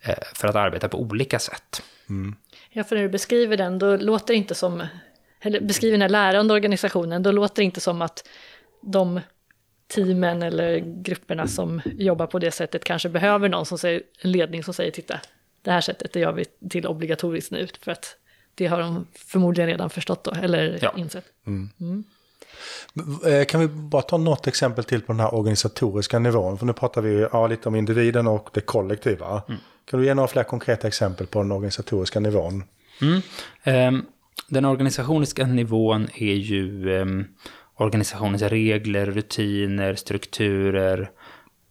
eh, 0.00 0.24
för 0.34 0.48
att 0.48 0.56
arbeta 0.56 0.88
på 0.88 1.00
olika 1.00 1.38
sätt. 1.38 1.82
Mm. 2.08 2.36
Ja, 2.70 2.84
för 2.84 2.96
när 2.96 3.02
du 3.02 3.08
beskriver 3.08 3.56
den, 3.56 3.78
då 3.78 3.96
låter 3.96 4.34
det 4.34 4.38
inte 4.38 4.54
som, 4.54 4.86
eller 5.40 5.60
beskriver 5.60 5.92
den 5.92 6.02
här 6.02 6.08
lärande 6.08 6.54
organisationen, 6.54 7.22
då 7.22 7.32
låter 7.32 7.56
det 7.56 7.64
inte 7.64 7.80
som 7.80 8.02
att 8.02 8.28
de 8.82 9.20
teamen 9.94 10.42
eller 10.42 10.78
grupperna 11.02 11.46
som 11.46 11.80
jobbar 11.84 12.26
på 12.26 12.38
det 12.38 12.50
sättet 12.50 12.84
kanske 12.84 13.08
behöver 13.08 13.48
någon 13.48 13.66
som 13.66 13.78
säger, 13.78 14.02
en 14.18 14.32
ledning 14.32 14.64
som 14.64 14.74
säger 14.74 14.90
titta, 14.90 15.20
det 15.64 15.70
här 15.70 15.80
sättet 15.80 16.12
det 16.12 16.20
gör 16.20 16.32
vi 16.32 16.44
till 16.70 16.86
obligatoriskt 16.86 17.50
nu, 17.50 17.68
för 17.80 17.92
att 17.92 18.16
det 18.54 18.66
har 18.66 18.80
de 18.80 19.06
förmodligen 19.14 19.70
redan 19.70 19.90
förstått 19.90 20.24
då, 20.24 20.30
eller 20.30 20.78
ja. 20.82 20.94
insett. 20.96 21.24
Mm. 21.46 21.70
Mm. 21.80 22.04
Eh, 23.26 23.44
kan 23.44 23.60
vi 23.60 23.68
bara 23.68 24.02
ta 24.02 24.16
något 24.16 24.46
exempel 24.46 24.84
till 24.84 25.00
på 25.00 25.12
den 25.12 25.20
här 25.20 25.34
organisatoriska 25.34 26.18
nivån? 26.18 26.58
För 26.58 26.66
nu 26.66 26.72
pratar 26.72 27.02
vi 27.02 27.28
ja, 27.32 27.46
lite 27.46 27.68
om 27.68 27.74
individen 27.74 28.26
och 28.26 28.48
det 28.52 28.60
kollektiva. 28.60 29.42
Mm. 29.48 29.60
Kan 29.90 30.00
du 30.00 30.06
ge 30.06 30.14
några 30.14 30.28
fler 30.28 30.42
konkreta 30.42 30.88
exempel 30.88 31.26
på 31.26 31.42
den 31.42 31.52
organisatoriska 31.52 32.20
nivån? 32.20 32.64
Mm. 33.00 33.22
Um, 33.94 34.06
den 34.48 34.64
organisatoriska 34.64 35.46
nivån 35.46 36.08
är 36.14 36.34
ju 36.34 36.90
um, 37.00 37.26
organisationens 37.76 38.42
regler, 38.42 39.06
rutiner, 39.06 39.94
strukturer. 39.94 41.10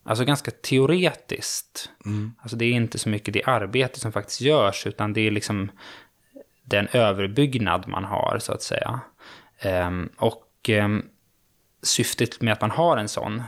Alltså 0.03 0.25
ganska 0.25 0.51
teoretiskt. 0.51 1.89
Mm. 2.05 2.33
Alltså 2.41 2.57
det 2.57 2.65
är 2.65 2.71
inte 2.71 2.99
så 2.99 3.09
mycket 3.09 3.33
det 3.33 3.43
arbete 3.43 3.99
som 3.99 4.11
faktiskt 4.11 4.41
görs, 4.41 4.87
utan 4.87 5.13
det 5.13 5.21
är 5.21 5.31
liksom 5.31 5.71
den 6.63 6.87
överbyggnad 6.91 7.87
man 7.87 8.03
har, 8.03 8.37
så 8.39 8.53
att 8.53 8.61
säga. 8.61 8.99
Um, 9.65 10.09
och 10.17 10.69
eh, 10.69 10.89
syftet 11.81 12.41
med 12.41 12.53
att 12.53 12.61
man 12.61 12.71
har 12.71 12.97
en 12.97 13.07
sån, 13.07 13.43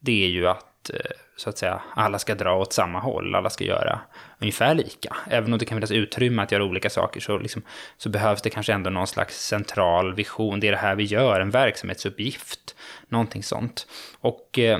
det 0.00 0.24
är 0.24 0.28
ju 0.28 0.48
att, 0.48 0.90
eh, 0.90 1.10
så 1.36 1.50
att 1.50 1.58
säga, 1.58 1.82
alla 1.94 2.18
ska 2.18 2.34
dra 2.34 2.56
åt 2.56 2.72
samma 2.72 3.00
håll, 3.00 3.34
alla 3.34 3.50
ska 3.50 3.64
göra 3.64 4.00
ungefär 4.38 4.74
lika. 4.74 5.16
Även 5.26 5.52
om 5.52 5.58
det 5.58 5.64
kan 5.64 5.76
finnas 5.76 5.90
utrymme 5.90 6.42
att 6.42 6.52
göra 6.52 6.64
olika 6.64 6.90
saker 6.90 7.20
så, 7.20 7.38
liksom, 7.38 7.62
så 7.96 8.08
behövs 8.08 8.42
det 8.42 8.50
kanske 8.50 8.72
ändå 8.72 8.90
någon 8.90 9.06
slags 9.06 9.46
central 9.46 10.14
vision. 10.14 10.60
Det 10.60 10.68
är 10.68 10.72
det 10.72 10.78
här 10.78 10.94
vi 10.94 11.04
gör, 11.04 11.40
en 11.40 11.50
verksamhetsuppgift, 11.50 12.76
någonting 13.08 13.42
sånt. 13.42 13.86
Och 14.20 14.58
eh, 14.58 14.78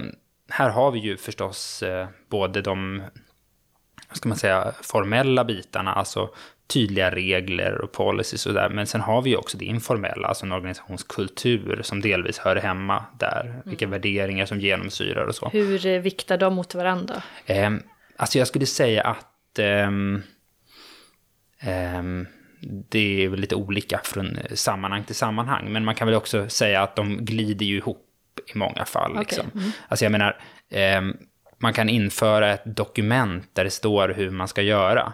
här 0.49 0.71
har 0.71 0.91
vi 0.91 0.99
ju 0.99 1.17
förstås 1.17 1.83
eh, 1.83 2.09
både 2.29 2.63
de 2.63 3.03
vad 4.09 4.17
ska 4.17 4.29
man 4.29 4.39
säga, 4.39 4.73
formella 4.83 5.45
bitarna, 5.45 5.93
alltså 5.93 6.31
tydliga 6.67 7.11
regler 7.11 7.81
och 7.81 7.93
policies 7.93 8.47
och 8.47 8.55
där. 8.55 8.69
Men 8.69 8.87
sen 8.87 9.01
har 9.01 9.23
vi 9.23 9.31
ju 9.31 9.37
också 9.37 9.59
det 9.59 9.65
informella, 9.65 10.29
alltså 10.29 10.47
en 10.47 10.53
organisationskultur 10.53 11.81
som 11.83 12.01
delvis 12.01 12.39
hör 12.39 12.57
hemma 12.57 13.05
där. 13.19 13.63
Vilka 13.65 13.85
mm. 13.85 13.91
värderingar 13.91 14.47
som 14.47 14.61
genomsyrar 14.61 15.27
och 15.27 15.35
så. 15.35 15.49
Hur 15.49 15.87
eh, 15.87 16.01
viktar 16.01 16.39
de 16.39 16.55
mot 16.55 16.75
varandra? 16.75 17.23
Eh, 17.47 17.71
alltså 18.17 18.39
jag 18.39 18.49
skulle 18.49 18.67
säga 18.67 19.03
att 19.03 19.59
eh, 19.59 19.89
eh, 21.71 22.03
det 22.91 23.25
är 23.25 23.29
väl 23.29 23.41
lite 23.41 23.55
olika 23.55 24.01
från 24.05 24.39
sammanhang 24.55 25.05
till 25.05 25.15
sammanhang. 25.15 25.73
Men 25.73 25.85
man 25.85 25.95
kan 25.95 26.09
väl 26.09 26.17
också 26.17 26.49
säga 26.49 26.83
att 26.83 26.97
de 26.97 27.25
glider 27.25 27.67
ju 27.67 27.77
ihop 27.77 28.11
i 28.55 28.59
många 28.59 28.85
fall. 28.85 29.11
Okay. 29.11 29.23
Liksom. 29.23 29.51
Mm. 29.55 29.71
Alltså 29.89 30.05
jag 30.05 30.13
menar, 30.13 30.41
ehm, 30.71 31.17
man 31.59 31.73
kan 31.73 31.89
införa 31.89 32.53
ett 32.53 32.77
dokument 32.77 33.51
där 33.53 33.65
det 33.65 33.71
står 33.71 34.09
hur 34.09 34.31
man 34.31 34.49
ska 34.49 34.63
göra. 34.63 35.13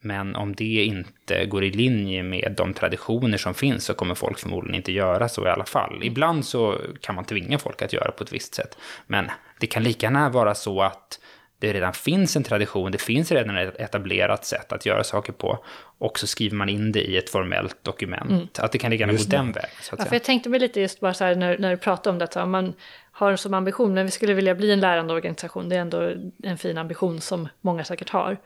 Men 0.00 0.36
om 0.36 0.54
det 0.54 0.84
inte 0.84 1.46
går 1.46 1.64
i 1.64 1.70
linje 1.70 2.22
med 2.22 2.54
de 2.56 2.74
traditioner 2.74 3.38
som 3.38 3.54
finns 3.54 3.84
så 3.84 3.94
kommer 3.94 4.14
folk 4.14 4.38
förmodligen 4.38 4.76
inte 4.76 4.92
göra 4.92 5.28
så 5.28 5.46
i 5.46 5.50
alla 5.50 5.64
fall. 5.64 6.00
Ibland 6.02 6.44
så 6.44 6.80
kan 7.00 7.14
man 7.14 7.24
tvinga 7.24 7.58
folk 7.58 7.82
att 7.82 7.92
göra 7.92 8.10
på 8.10 8.24
ett 8.24 8.32
visst 8.32 8.54
sätt. 8.54 8.78
Men 9.06 9.30
det 9.60 9.66
kan 9.66 9.82
lika 9.82 10.06
gärna 10.06 10.30
vara 10.30 10.54
så 10.54 10.82
att 10.82 11.18
det 11.64 11.72
redan 11.72 11.92
finns 11.92 12.36
en 12.36 12.42
tradition, 12.42 12.92
det 12.92 12.98
finns 12.98 13.32
redan 13.32 13.56
ett 13.56 13.80
etablerat 13.80 14.44
sätt 14.44 14.72
att 14.72 14.86
göra 14.86 15.04
saker 15.04 15.32
på. 15.32 15.64
Och 15.98 16.18
så 16.18 16.26
skriver 16.26 16.56
man 16.56 16.68
in 16.68 16.92
det 16.92 17.00
i 17.00 17.16
ett 17.16 17.30
formellt 17.30 17.84
dokument. 17.84 18.30
Mm. 18.30 18.48
Att 18.58 18.72
det 18.72 18.78
kan 18.78 18.92
gärna 18.92 19.12
gå 19.12 19.18
den 19.26 19.52
vägen. 19.52 19.70
Så 19.80 19.94
att 19.94 19.98
ja, 19.98 20.04
för 20.04 20.14
jag 20.14 20.24
tänkte 20.24 20.48
mig 20.48 20.60
lite 20.60 20.80
just 20.80 21.00
bara 21.00 21.14
så 21.14 21.24
här 21.24 21.34
när, 21.34 21.58
när 21.58 21.70
du 21.70 21.76
pratar 21.76 22.10
om 22.10 22.18
det, 22.18 22.24
att 22.24 22.48
man 22.48 22.74
har 23.12 23.36
som 23.36 23.54
ambition, 23.54 23.94
men 23.94 24.04
vi 24.04 24.10
skulle 24.10 24.34
vilja 24.34 24.54
bli 24.54 24.70
en 24.70 24.80
lärande 24.80 25.14
organisation, 25.14 25.68
det 25.68 25.76
är 25.76 25.80
ändå 25.80 26.12
en 26.42 26.58
fin 26.58 26.78
ambition 26.78 27.20
som 27.20 27.48
många 27.60 27.84
säkert 27.84 28.10
har. 28.10 28.36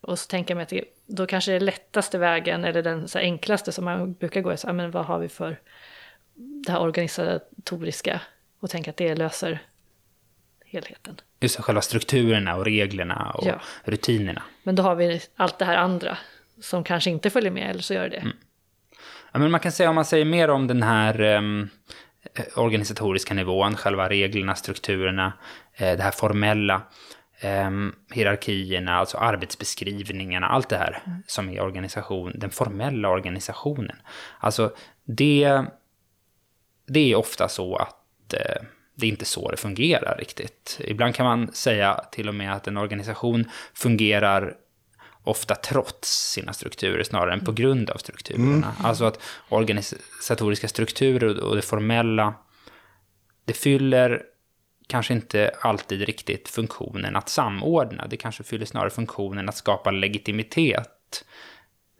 Och 0.00 0.18
så 0.18 0.26
tänker 0.28 0.54
jag 0.54 0.56
mig 0.56 0.62
att 0.62 0.68
det, 0.68 0.84
då 1.06 1.26
kanske 1.26 1.52
det 1.52 1.60
lättaste 1.60 2.18
vägen, 2.18 2.64
eller 2.64 2.82
den 2.82 3.08
så 3.08 3.18
enklaste 3.18 3.72
som 3.72 3.84
man 3.84 4.12
brukar 4.12 4.40
gå, 4.40 4.50
är 4.50 4.56
så 4.56 4.66
här, 4.66 4.74
men 4.74 4.90
vad 4.90 5.04
har 5.04 5.18
vi 5.18 5.28
för 5.28 5.60
det 6.34 6.72
här 6.72 6.80
organisatoriska? 6.80 8.20
Och 8.60 8.70
tänka 8.70 8.90
att 8.90 8.96
det 8.96 9.14
löser 9.14 9.58
helheten. 10.64 11.20
Just 11.42 11.60
själva 11.60 11.82
strukturerna 11.82 12.56
och 12.56 12.64
reglerna 12.64 13.30
och 13.34 13.46
ja. 13.46 13.60
rutinerna. 13.84 14.42
Men 14.62 14.74
då 14.74 14.82
har 14.82 14.94
vi 14.94 15.20
allt 15.36 15.58
det 15.58 15.64
här 15.64 15.76
andra 15.76 16.18
som 16.60 16.84
kanske 16.84 17.10
inte 17.10 17.30
följer 17.30 17.50
med, 17.50 17.70
eller 17.70 17.82
så 17.82 17.94
gör 17.94 18.08
det. 18.08 18.16
Mm. 18.16 18.36
Ja, 19.32 19.38
men 19.38 19.50
man 19.50 19.60
kan 19.60 19.72
säga, 19.72 19.88
om 19.88 19.94
man 19.94 20.04
säger 20.04 20.24
mer 20.24 20.50
om 20.50 20.66
den 20.66 20.82
här 20.82 21.20
um, 21.20 21.68
organisatoriska 22.56 23.34
nivån, 23.34 23.76
själva 23.76 24.08
reglerna, 24.08 24.54
strukturerna, 24.54 25.32
eh, 25.74 25.96
det 25.96 26.02
här 26.02 26.10
formella, 26.10 26.82
eh, 27.40 27.70
hierarkierna, 28.12 28.96
alltså 28.96 29.18
arbetsbeskrivningarna, 29.18 30.46
allt 30.46 30.68
det 30.68 30.76
här 30.76 31.02
mm. 31.06 31.22
som 31.26 31.48
är 31.48 31.60
organisation, 31.60 32.32
den 32.34 32.50
formella 32.50 33.08
organisationen. 33.08 33.96
Alltså 34.40 34.72
det 35.04 35.64
det 36.86 37.12
är 37.12 37.16
ofta 37.16 37.48
så 37.48 37.76
att 37.76 38.34
eh, 38.34 38.62
det 38.94 39.06
är 39.06 39.10
inte 39.10 39.24
så 39.24 39.50
det 39.50 39.56
fungerar 39.56 40.16
riktigt. 40.18 40.80
Ibland 40.84 41.14
kan 41.14 41.26
man 41.26 41.52
säga 41.52 42.04
till 42.12 42.28
och 42.28 42.34
med 42.34 42.52
att 42.52 42.66
en 42.66 42.76
organisation 42.76 43.50
fungerar 43.74 44.56
ofta 45.24 45.54
trots 45.54 46.30
sina 46.32 46.52
strukturer 46.52 47.04
snarare 47.04 47.32
än 47.32 47.44
på 47.44 47.52
grund 47.52 47.90
av 47.90 47.96
strukturerna. 47.96 48.46
Mm. 48.46 48.68
Alltså 48.78 49.04
att 49.04 49.20
organisatoriska 49.48 50.68
strukturer 50.68 51.44
och 51.44 51.56
det 51.56 51.62
formella, 51.62 52.34
det 53.44 53.52
fyller 53.52 54.22
kanske 54.86 55.14
inte 55.14 55.50
alltid 55.60 56.02
riktigt 56.02 56.48
funktionen 56.48 57.16
att 57.16 57.28
samordna. 57.28 58.06
Det 58.06 58.16
kanske 58.16 58.42
fyller 58.42 58.66
snarare 58.66 58.90
funktionen 58.90 59.48
att 59.48 59.56
skapa 59.56 59.90
legitimitet. 59.90 61.24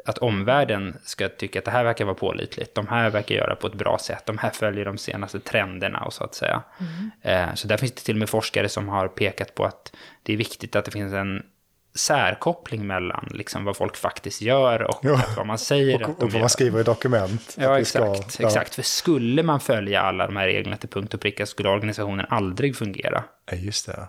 Att 0.05 0.19
omvärlden 0.19 0.97
ska 1.05 1.29
tycka 1.29 1.59
att 1.59 1.65
det 1.65 1.71
här 1.71 1.85
verkar 1.85 2.05
vara 2.05 2.15
pålitligt. 2.15 2.75
De 2.75 2.89
här 2.89 3.11
verkar 3.11 3.35
göra 3.35 3.57
på 3.57 3.67
ett 3.67 3.75
bra 3.75 3.99
sätt. 3.99 4.27
De 4.27 4.39
här 4.39 4.51
följer 4.51 4.85
de 4.85 4.99
senaste 4.99 5.41
trenderna 5.41 6.01
och 6.05 6.13
så 6.13 6.25
att 6.25 6.35
säga. 6.35 6.63
Mm. 7.23 7.57
Så 7.57 7.69
där 7.69 7.77
finns 7.77 7.93
det 7.93 8.01
till 8.01 8.15
och 8.15 8.19
med 8.19 8.29
forskare 8.29 8.69
som 8.69 8.89
har 8.89 9.09
pekat 9.09 9.55
på 9.55 9.65
att 9.65 9.93
det 10.23 10.33
är 10.33 10.37
viktigt 10.37 10.77
att 10.77 10.85
det 10.85 10.91
finns 10.91 11.13
en 11.13 11.43
särkoppling 11.95 12.87
mellan 12.87 13.29
liksom 13.31 13.65
vad 13.65 13.77
folk 13.77 13.97
faktiskt 13.97 14.43
gör 14.43 14.83
och 14.83 14.99
ja. 15.03 15.23
vad 15.37 15.47
man 15.47 15.59
säger 15.59 16.03
och, 16.03 16.11
att 16.11 16.19
de 16.19 16.25
och 16.25 16.33
vad 16.33 16.41
man 16.41 16.51
skriver 16.51 16.81
i 16.81 16.83
dokument. 16.83 17.57
Ja, 17.61 17.79
exakt. 17.79 18.33
Ska, 18.33 18.43
ja. 18.43 18.49
exakt. 18.49 18.75
För 18.75 18.83
skulle 18.83 19.43
man 19.43 19.61
följa 19.61 20.01
alla 20.01 20.27
de 20.27 20.37
här 20.37 20.47
reglerna 20.47 20.77
till 20.77 20.89
punkt 20.89 21.15
och 21.15 21.21
pricka 21.21 21.47
skulle 21.47 21.69
organisationen 21.69 22.27
aldrig 22.29 22.77
fungera. 22.77 23.25
Ja, 23.51 23.57
just 23.57 23.87
det. 23.87 24.09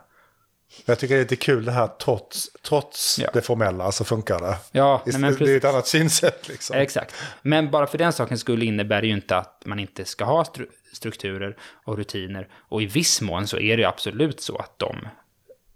Jag 0.85 0.99
tycker 0.99 1.15
det 1.15 1.19
är 1.19 1.23
lite 1.23 1.35
kul 1.35 1.65
det 1.65 1.71
här 1.71 1.87
trots, 1.87 2.49
trots 2.61 3.19
ja. 3.19 3.29
det 3.33 3.41
formella 3.41 3.91
så 3.91 4.03
funkar 4.03 4.39
det. 4.39 4.57
Ja, 4.71 5.03
nej, 5.05 5.19
men 5.19 5.35
det 5.35 5.53
är 5.53 5.57
ett 5.57 5.65
annat 5.65 5.87
synsätt 5.87 6.47
liksom. 6.47 6.77
Exakt. 6.77 7.15
Men 7.41 7.71
bara 7.71 7.87
för 7.87 7.97
den 7.97 8.13
saken 8.13 8.37
skulle 8.37 8.65
innebär 8.65 9.01
det 9.01 9.07
ju 9.07 9.13
inte 9.13 9.37
att 9.37 9.61
man 9.65 9.79
inte 9.79 10.05
ska 10.05 10.25
ha 10.25 10.45
strukturer 10.93 11.57
och 11.85 11.97
rutiner. 11.97 12.47
Och 12.69 12.81
i 12.81 12.85
viss 12.85 13.21
mån 13.21 13.47
så 13.47 13.59
är 13.59 13.77
det 13.77 13.81
ju 13.81 13.87
absolut 13.87 14.41
så 14.41 14.57
att 14.57 14.79
de 14.79 15.07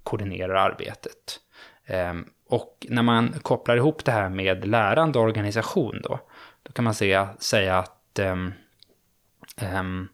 koordinerar 0.04 0.56
arbetet. 0.56 1.40
Ehm, 1.86 2.26
och 2.50 2.86
när 2.90 3.02
man 3.02 3.34
kopplar 3.42 3.78
ihop 3.78 4.06
det 4.06 4.12
här 4.12 4.30
med 4.30 4.68
lärande 4.68 5.20
och 5.20 5.26
organisation 5.26 6.02
då, 6.04 6.20
då 6.64 6.72
kan 6.72 6.86
man 6.86 6.94
säga, 6.94 7.30
säga 7.40 7.78
att 7.78 8.20
um, 8.20 8.54
um, 9.62 10.10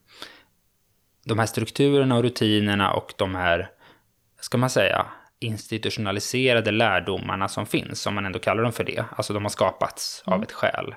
de 1.25 1.39
här 1.39 1.45
strukturerna 1.45 2.15
och 2.15 2.23
rutinerna 2.23 2.93
och 2.93 3.13
de 3.17 3.35
här, 3.35 3.69
ska 4.43 4.57
man 4.57 4.69
säga, 4.69 5.05
institutionaliserade 5.39 6.71
lärdomarna 6.71 7.47
som 7.47 7.65
finns, 7.65 8.07
om 8.07 8.15
man 8.15 8.25
ändå 8.25 8.39
kallar 8.39 8.63
dem 8.63 8.71
för 8.71 8.83
det, 8.83 9.05
alltså 9.15 9.33
de 9.33 9.43
har 9.43 9.49
skapats 9.49 10.23
mm. 10.27 10.37
av 10.37 10.43
ett 10.43 10.51
skäl. 10.51 10.95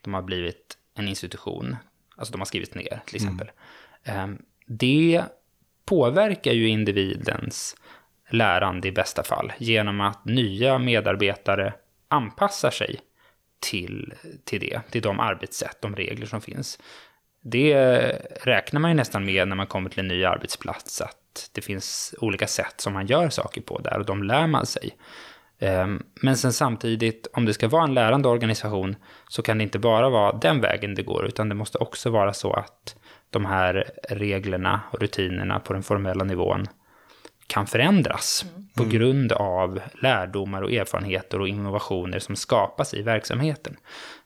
De 0.00 0.14
har 0.14 0.22
blivit 0.22 0.76
en 0.94 1.08
institution, 1.08 1.76
alltså 2.16 2.32
de 2.32 2.40
har 2.40 2.46
skrivits 2.46 2.74
ner 2.74 3.00
till 3.06 3.16
exempel. 3.16 3.50
Mm. 4.04 4.42
Det 4.66 5.22
påverkar 5.84 6.52
ju 6.52 6.68
individens 6.68 7.76
lärande 8.30 8.88
i 8.88 8.92
bästa 8.92 9.22
fall 9.22 9.52
genom 9.58 10.00
att 10.00 10.24
nya 10.24 10.78
medarbetare 10.78 11.74
anpassar 12.08 12.70
sig 12.70 13.00
till, 13.60 14.14
till 14.44 14.60
det, 14.60 14.80
till 14.90 15.02
de 15.02 15.20
arbetssätt, 15.20 15.82
de 15.82 15.96
regler 15.96 16.26
som 16.26 16.40
finns. 16.40 16.78
Det 17.42 17.74
räknar 18.42 18.80
man 18.80 18.90
ju 18.90 18.94
nästan 18.94 19.24
med 19.24 19.48
när 19.48 19.56
man 19.56 19.66
kommer 19.66 19.90
till 19.90 20.00
en 20.00 20.08
ny 20.08 20.24
arbetsplats, 20.24 21.00
att 21.00 21.19
det 21.52 21.60
finns 21.60 22.14
olika 22.18 22.46
sätt 22.46 22.74
som 22.76 22.92
man 22.92 23.06
gör 23.06 23.28
saker 23.28 23.60
på 23.60 23.78
där 23.78 23.98
och 23.98 24.06
de 24.06 24.22
lär 24.22 24.46
man 24.46 24.66
sig. 24.66 24.96
Ehm, 25.58 26.02
men 26.14 26.36
sen 26.36 26.52
samtidigt, 26.52 27.26
om 27.32 27.44
det 27.44 27.54
ska 27.54 27.68
vara 27.68 27.84
en 27.84 27.94
lärande 27.94 28.28
organisation 28.28 28.96
så 29.28 29.42
kan 29.42 29.58
det 29.58 29.64
inte 29.64 29.78
bara 29.78 30.08
vara 30.08 30.32
den 30.32 30.60
vägen 30.60 30.94
det 30.94 31.02
går, 31.02 31.26
utan 31.26 31.48
det 31.48 31.54
måste 31.54 31.78
också 31.78 32.10
vara 32.10 32.32
så 32.32 32.52
att 32.52 32.96
de 33.30 33.44
här 33.44 33.90
reglerna 34.08 34.80
och 34.90 35.00
rutinerna 35.00 35.60
på 35.60 35.72
den 35.72 35.82
formella 35.82 36.24
nivån 36.24 36.66
kan 37.46 37.66
förändras 37.66 38.44
mm. 38.48 38.68
på 38.76 38.84
grund 38.84 39.32
av 39.32 39.80
lärdomar 40.02 40.62
och 40.62 40.72
erfarenheter 40.72 41.40
och 41.40 41.48
innovationer 41.48 42.18
som 42.18 42.36
skapas 42.36 42.94
i 42.94 43.02
verksamheten. 43.02 43.76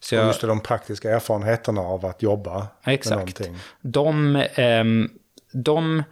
Så 0.01 0.14
jag, 0.14 0.27
just 0.27 0.40
det, 0.40 0.47
de 0.47 0.61
praktiska 0.61 1.11
erfarenheterna 1.11 1.81
av 1.81 2.07
att 2.07 2.23
jobba 2.23 2.67
exakt. 2.85 3.11
med 3.11 3.19
någonting. 3.19 3.57
De, 3.81 4.37
eh, 4.37 4.85
de 5.53 6.03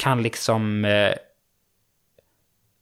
kan 0.00 0.22
liksom 0.22 0.84
eh, 0.84 1.14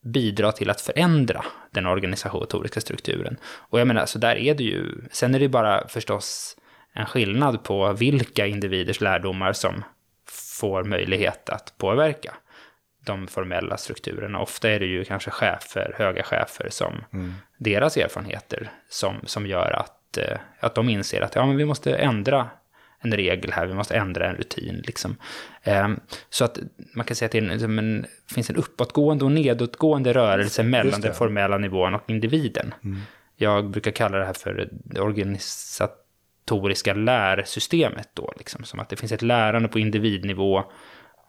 bidra 0.04 0.52
till 0.52 0.70
att 0.70 0.80
förändra 0.80 1.44
den 1.70 1.86
organisatoriska 1.86 2.80
strukturen. 2.80 3.36
Och 3.44 3.80
jag 3.80 3.86
menar, 3.86 4.06
så 4.06 4.18
där 4.18 4.36
är 4.36 4.54
det 4.54 4.64
ju. 4.64 4.84
Sen 5.10 5.34
är 5.34 5.40
det 5.40 5.48
bara 5.48 5.88
förstås 5.88 6.56
en 6.92 7.06
skillnad 7.06 7.64
på 7.64 7.92
vilka 7.92 8.46
individers 8.46 9.00
lärdomar 9.00 9.52
som 9.52 9.84
får 10.58 10.84
möjlighet 10.84 11.48
att 11.48 11.74
påverka 11.78 12.34
de 13.04 13.26
formella 13.26 13.76
strukturerna. 13.76 14.40
Ofta 14.40 14.70
är 14.70 14.80
det 14.80 14.86
ju 14.86 15.04
kanske 15.04 15.30
chefer, 15.30 15.94
höga 15.96 16.22
chefer, 16.22 16.68
som 16.70 17.04
mm. 17.12 17.34
deras 17.58 17.96
erfarenheter 17.96 18.70
som, 18.88 19.16
som 19.24 19.46
gör 19.46 19.70
att, 19.70 20.18
eh, 20.18 20.38
att 20.60 20.74
de 20.74 20.88
inser 20.88 21.20
att 21.20 21.34
ja, 21.34 21.46
men 21.46 21.56
vi 21.56 21.64
måste 21.64 21.96
ändra 21.96 22.50
en 23.00 23.12
regel 23.12 23.52
här, 23.52 23.66
vi 23.66 23.74
måste 23.74 23.96
ändra 23.96 24.28
en 24.28 24.36
rutin. 24.36 24.82
Liksom. 24.86 25.16
Um, 25.66 26.00
så 26.30 26.44
att 26.44 26.58
man 26.94 27.06
kan 27.06 27.16
säga 27.16 27.26
att 27.26 27.32
det 27.32 27.38
en, 27.38 27.78
en, 27.78 28.06
finns 28.34 28.50
en 28.50 28.56
uppåtgående 28.56 29.24
och 29.24 29.32
nedåtgående 29.32 30.12
rörelse 30.12 30.62
mellan 30.62 31.00
den 31.00 31.14
formella 31.14 31.58
nivån 31.58 31.94
och 31.94 32.10
individen. 32.10 32.74
Mm. 32.84 33.00
Jag 33.36 33.70
brukar 33.70 33.90
kalla 33.90 34.18
det 34.18 34.24
här 34.24 34.32
för 34.32 34.68
det 34.72 35.00
organisatoriska 35.00 36.94
lärsystemet 36.94 38.08
då, 38.14 38.32
liksom, 38.36 38.64
som 38.64 38.80
att 38.80 38.88
det 38.88 38.96
finns 38.96 39.12
ett 39.12 39.22
lärande 39.22 39.68
på 39.68 39.78
individnivå 39.78 40.64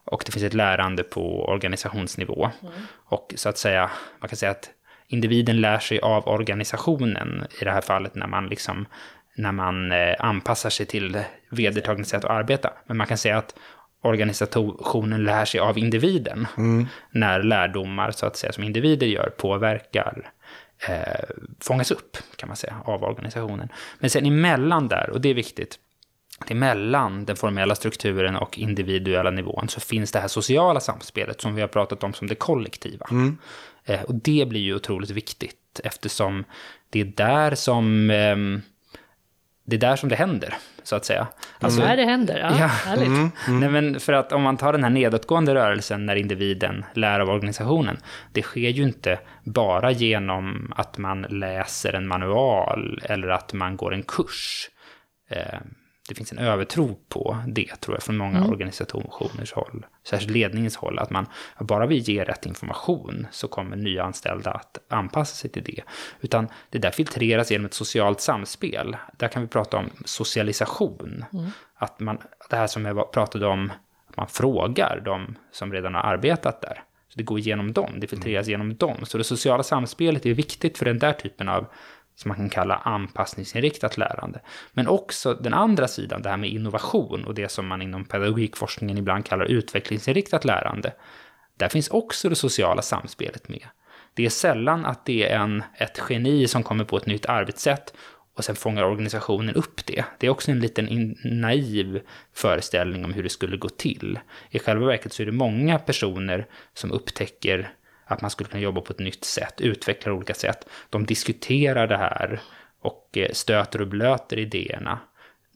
och 0.04 0.22
det 0.26 0.32
finns 0.32 0.44
ett 0.44 0.54
lärande 0.54 1.02
på 1.02 1.44
organisationsnivå. 1.44 2.50
Mm. 2.62 2.72
Och 2.90 3.34
så 3.36 3.48
att 3.48 3.58
säga, 3.58 3.90
man 4.20 4.28
kan 4.28 4.36
säga 4.36 4.50
att 4.50 4.70
individen 5.06 5.60
lär 5.60 5.78
sig 5.78 6.00
av 6.00 6.28
organisationen 6.28 7.46
i 7.60 7.64
det 7.64 7.70
här 7.70 7.80
fallet 7.80 8.14
när 8.14 8.26
man 8.26 8.46
liksom 8.46 8.86
när 9.36 9.52
man 9.52 9.92
eh, 9.92 10.14
anpassar 10.18 10.70
sig 10.70 10.86
till 10.86 11.22
vedertagna 11.50 12.04
sätt 12.04 12.24
att 12.24 12.30
arbeta. 12.30 12.72
Men 12.86 12.96
man 12.96 13.06
kan 13.06 13.18
säga 13.18 13.38
att 13.38 13.54
organisationen 14.02 15.24
lär 15.24 15.44
sig 15.44 15.60
av 15.60 15.78
individen. 15.78 16.46
Mm. 16.56 16.86
När 17.10 17.42
lärdomar 17.42 18.10
så 18.10 18.26
att 18.26 18.36
säga 18.36 18.52
som 18.52 18.64
individer 18.64 19.06
gör 19.06 19.32
påverkar 19.36 20.30
eh, 20.88 21.30
fångas 21.60 21.90
upp 21.90 22.16
kan 22.36 22.48
man 22.48 22.56
säga 22.56 22.76
av 22.84 23.04
organisationen. 23.04 23.68
Men 23.98 24.10
sen 24.10 24.26
emellan 24.26 24.88
där, 24.88 25.10
och 25.10 25.20
det 25.20 25.28
är 25.28 25.34
viktigt, 25.34 25.78
emellan 26.48 27.24
den 27.24 27.36
formella 27.36 27.74
strukturen 27.74 28.36
och 28.36 28.58
individuella 28.58 29.30
nivån 29.30 29.68
så 29.68 29.80
finns 29.80 30.12
det 30.12 30.20
här 30.20 30.28
sociala 30.28 30.80
samspelet 30.80 31.40
som 31.40 31.54
vi 31.54 31.60
har 31.60 31.68
pratat 31.68 32.04
om 32.04 32.12
som 32.12 32.26
det 32.26 32.34
kollektiva. 32.34 33.06
Mm. 33.10 33.38
Eh, 33.84 34.02
och 34.02 34.14
det 34.14 34.48
blir 34.48 34.60
ju 34.60 34.74
otroligt 34.74 35.10
viktigt 35.10 35.80
eftersom 35.84 36.44
det 36.90 37.00
är 37.00 37.04
där 37.04 37.54
som 37.54 38.10
eh, 38.10 38.36
det 39.64 39.76
är 39.76 39.80
där 39.80 39.96
som 39.96 40.08
det 40.08 40.16
händer, 40.16 40.54
så 40.82 40.96
att 40.96 41.04
säga. 41.04 41.26
Alltså, 41.58 41.80
där 41.80 41.96
det 41.96 42.04
händer, 42.04 42.38
ja. 42.38 42.56
ja. 42.58 42.66
Härligt. 42.66 43.06
Mm, 43.06 43.30
mm. 43.48 43.60
Nej, 43.60 43.68
men 43.68 44.00
för 44.00 44.12
att 44.12 44.32
om 44.32 44.42
man 44.42 44.56
tar 44.56 44.72
den 44.72 44.82
här 44.82 44.90
nedåtgående 44.90 45.54
rörelsen 45.54 46.06
när 46.06 46.16
individen 46.16 46.84
lär 46.94 47.20
av 47.20 47.28
organisationen, 47.28 47.96
det 48.32 48.42
sker 48.42 48.68
ju 48.70 48.82
inte 48.82 49.18
bara 49.44 49.90
genom 49.90 50.72
att 50.76 50.98
man 50.98 51.22
läser 51.22 51.92
en 51.92 52.08
manual 52.08 53.00
eller 53.04 53.28
att 53.28 53.52
man 53.52 53.76
går 53.76 53.94
en 53.94 54.02
kurs. 54.02 54.68
Det 56.10 56.14
finns 56.14 56.32
en 56.32 56.38
övertro 56.38 56.98
på 57.08 57.38
det, 57.46 57.80
tror 57.80 57.96
jag, 57.96 58.02
från 58.02 58.16
många 58.16 58.38
mm. 58.38 58.50
organisationers 58.50 59.52
håll. 59.52 59.86
Särskilt 60.04 60.32
ledningens 60.32 60.76
håll, 60.76 60.98
att 60.98 61.10
man, 61.10 61.26
bara 61.58 61.86
vi 61.86 61.98
ger 61.98 62.24
rätt 62.24 62.46
information 62.46 63.26
så 63.30 63.48
kommer 63.48 63.76
nya 63.76 64.04
anställda 64.04 64.50
att 64.50 64.78
anpassa 64.88 65.34
sig 65.34 65.50
till 65.50 65.64
det. 65.64 65.82
Utan 66.20 66.48
det 66.70 66.78
där 66.78 66.90
filtreras 66.90 67.50
genom 67.50 67.66
ett 67.66 67.74
socialt 67.74 68.20
samspel. 68.20 68.96
Där 69.16 69.28
kan 69.28 69.42
vi 69.42 69.48
prata 69.48 69.76
om 69.76 69.90
socialisation. 70.04 71.24
Mm. 71.32 71.50
Att 71.74 72.00
man, 72.00 72.18
det 72.50 72.56
här 72.56 72.66
som 72.66 72.84
jag 72.84 73.12
pratade 73.12 73.46
om, 73.46 73.72
att 74.08 74.16
man 74.16 74.26
frågar 74.26 75.02
de 75.04 75.36
som 75.52 75.72
redan 75.72 75.94
har 75.94 76.02
arbetat 76.02 76.60
där. 76.60 76.82
Så 77.08 77.18
det 77.18 77.22
går 77.22 77.38
igenom 77.38 77.72
dem, 77.72 77.90
det 77.96 78.06
filtreras 78.06 78.46
mm. 78.46 78.50
genom 78.50 78.76
dem. 78.76 78.96
Så 79.02 79.18
det 79.18 79.24
sociala 79.24 79.62
samspelet 79.62 80.26
är 80.26 80.34
viktigt 80.34 80.78
för 80.78 80.84
den 80.84 80.98
där 80.98 81.12
typen 81.12 81.48
av 81.48 81.66
som 82.16 82.28
man 82.28 82.36
kan 82.36 82.50
kalla 82.50 82.76
anpassningsinriktat 82.76 83.96
lärande. 83.96 84.40
Men 84.72 84.88
också 84.88 85.34
den 85.34 85.54
andra 85.54 85.88
sidan, 85.88 86.22
det 86.22 86.28
här 86.28 86.36
med 86.36 86.50
innovation 86.50 87.24
och 87.24 87.34
det 87.34 87.48
som 87.48 87.66
man 87.66 87.82
inom 87.82 88.04
pedagogikforskningen 88.04 88.98
ibland 88.98 89.26
kallar 89.26 89.44
utvecklingsinriktat 89.44 90.44
lärande. 90.44 90.92
Där 91.56 91.68
finns 91.68 91.88
också 91.88 92.28
det 92.28 92.34
sociala 92.34 92.82
samspelet 92.82 93.48
med. 93.48 93.66
Det 94.14 94.26
är 94.26 94.30
sällan 94.30 94.84
att 94.84 95.06
det 95.06 95.30
är 95.30 95.38
en, 95.38 95.62
ett 95.74 96.02
geni 96.08 96.48
som 96.48 96.62
kommer 96.62 96.84
på 96.84 96.96
ett 96.96 97.06
nytt 97.06 97.26
arbetssätt 97.26 97.94
och 98.36 98.44
sen 98.44 98.56
fångar 98.56 98.84
organisationen 98.84 99.54
upp 99.54 99.86
det. 99.86 100.04
Det 100.18 100.26
är 100.26 100.30
också 100.30 100.50
en 100.50 100.60
liten 100.60 101.16
naiv 101.24 102.00
föreställning 102.34 103.04
om 103.04 103.12
hur 103.12 103.22
det 103.22 103.28
skulle 103.28 103.56
gå 103.56 103.68
till. 103.68 104.18
I 104.50 104.58
själva 104.58 104.86
verket 104.86 105.12
så 105.12 105.22
är 105.22 105.26
det 105.26 105.32
många 105.32 105.78
personer 105.78 106.46
som 106.74 106.92
upptäcker 106.92 107.72
att 108.14 108.20
man 108.20 108.30
skulle 108.30 108.48
kunna 108.48 108.62
jobba 108.62 108.80
på 108.80 108.92
ett 108.92 108.98
nytt 108.98 109.24
sätt, 109.24 109.60
utveckla 109.60 110.12
olika 110.12 110.34
sätt. 110.34 110.68
De 110.90 111.06
diskuterar 111.06 111.86
det 111.86 111.96
här 111.96 112.40
och 112.80 113.08
eh, 113.16 113.32
stöter 113.32 113.80
och 113.80 113.88
blöter 113.88 114.38
idéerna. 114.38 114.98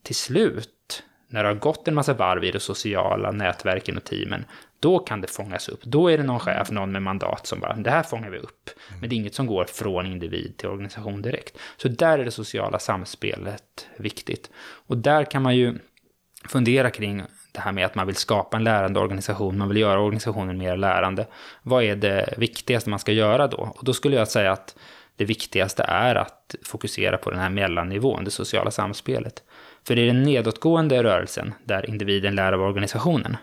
Till 0.03 0.14
slut, 0.14 1.03
när 1.29 1.43
det 1.43 1.49
har 1.49 1.57
gått 1.57 1.88
en 1.88 1.95
massa 1.95 2.14
varv 2.14 2.45
i 2.45 2.51
de 2.51 2.61
sociala 2.61 3.31
nätverken 3.31 3.97
och 3.97 4.05
teamen, 4.05 4.45
då 4.81 4.99
kan 4.99 5.21
det 5.21 5.31
fångas 5.31 5.69
upp. 5.69 5.83
Då 5.83 6.09
är 6.09 6.19
det 6.19 6.25
någon 6.25 6.40
chef, 6.40 6.71
någon 6.71 6.93
med 6.93 7.03
mandat 7.03 7.47
som 7.47 7.61
bara, 7.61 7.77
det 7.77 7.90
här 7.90 8.03
fångar 8.03 8.31
vi 8.31 8.38
upp. 8.38 8.71
Men 9.01 9.09
det 9.09 9.14
är 9.14 9.17
inget 9.17 9.35
som 9.35 9.47
går 9.47 9.64
från 9.64 10.07
individ 10.07 10.57
till 10.57 10.69
organisation 10.69 11.23
direkt. 11.23 11.59
Så 11.77 11.88
där 11.88 12.19
är 12.19 12.25
det 12.25 12.31
sociala 12.31 12.79
samspelet 12.79 13.88
viktigt. 13.97 14.51
Och 14.87 14.97
där 14.97 15.25
kan 15.25 15.43
man 15.43 15.57
ju 15.57 15.79
fundera 16.49 16.90
kring 16.90 17.23
det 17.55 17.61
här 17.61 17.73
med 17.73 17.87
att 17.87 17.95
man 17.95 18.07
vill 18.07 18.17
skapa 18.17 18.57
en 18.57 18.64
lärande 18.64 19.01
organisation, 19.01 19.59
man 19.59 19.69
vill 19.69 19.77
göra 19.77 20.01
organisationen 20.01 20.59
mer 20.59 20.77
lärande. 20.77 21.27
Vad 21.62 21.85
är 21.85 21.97
det 21.97 22.35
viktigaste 22.37 22.90
man 22.90 22.99
ska 22.99 23.12
göra 23.12 23.47
då? 23.47 23.57
Och 23.57 23.85
då 23.85 23.93
skulle 23.93 24.17
jag 24.17 24.29
säga 24.29 24.53
att 24.53 24.77
det 25.17 25.25
viktigaste 25.25 25.83
är 25.83 26.14
att 26.14 26.55
fokusera 26.64 27.17
på 27.17 27.31
den 27.31 27.40
här 27.40 27.51
mellannivån, 27.51 28.25
det 28.25 28.31
sociala 28.31 28.71
samspelet. 28.71 29.43
För 29.87 29.97
det 29.97 30.03
är 30.03 30.07
den 30.07 30.23
nedåtgående 30.23 31.03
rörelsen 31.03 31.55
där 31.64 31.90
individen 31.90 32.35
lär 32.35 32.53
av 32.53 32.61
organisationen. 32.61 33.37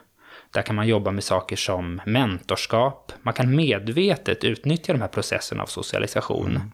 Där 0.52 0.62
kan 0.62 0.76
man 0.76 0.88
jobba 0.88 1.12
med 1.12 1.24
saker 1.24 1.56
som 1.56 2.02
mentorskap. 2.06 3.12
Man 3.21 3.34
kan 3.34 3.56
medvetet 3.56 4.43
utnyttja 4.43 4.93
de 4.93 5.02
här 5.02 5.08
processerna 5.08 5.63
av 5.63 5.67
socialisation. 5.67 6.52
Mm. 6.52 6.71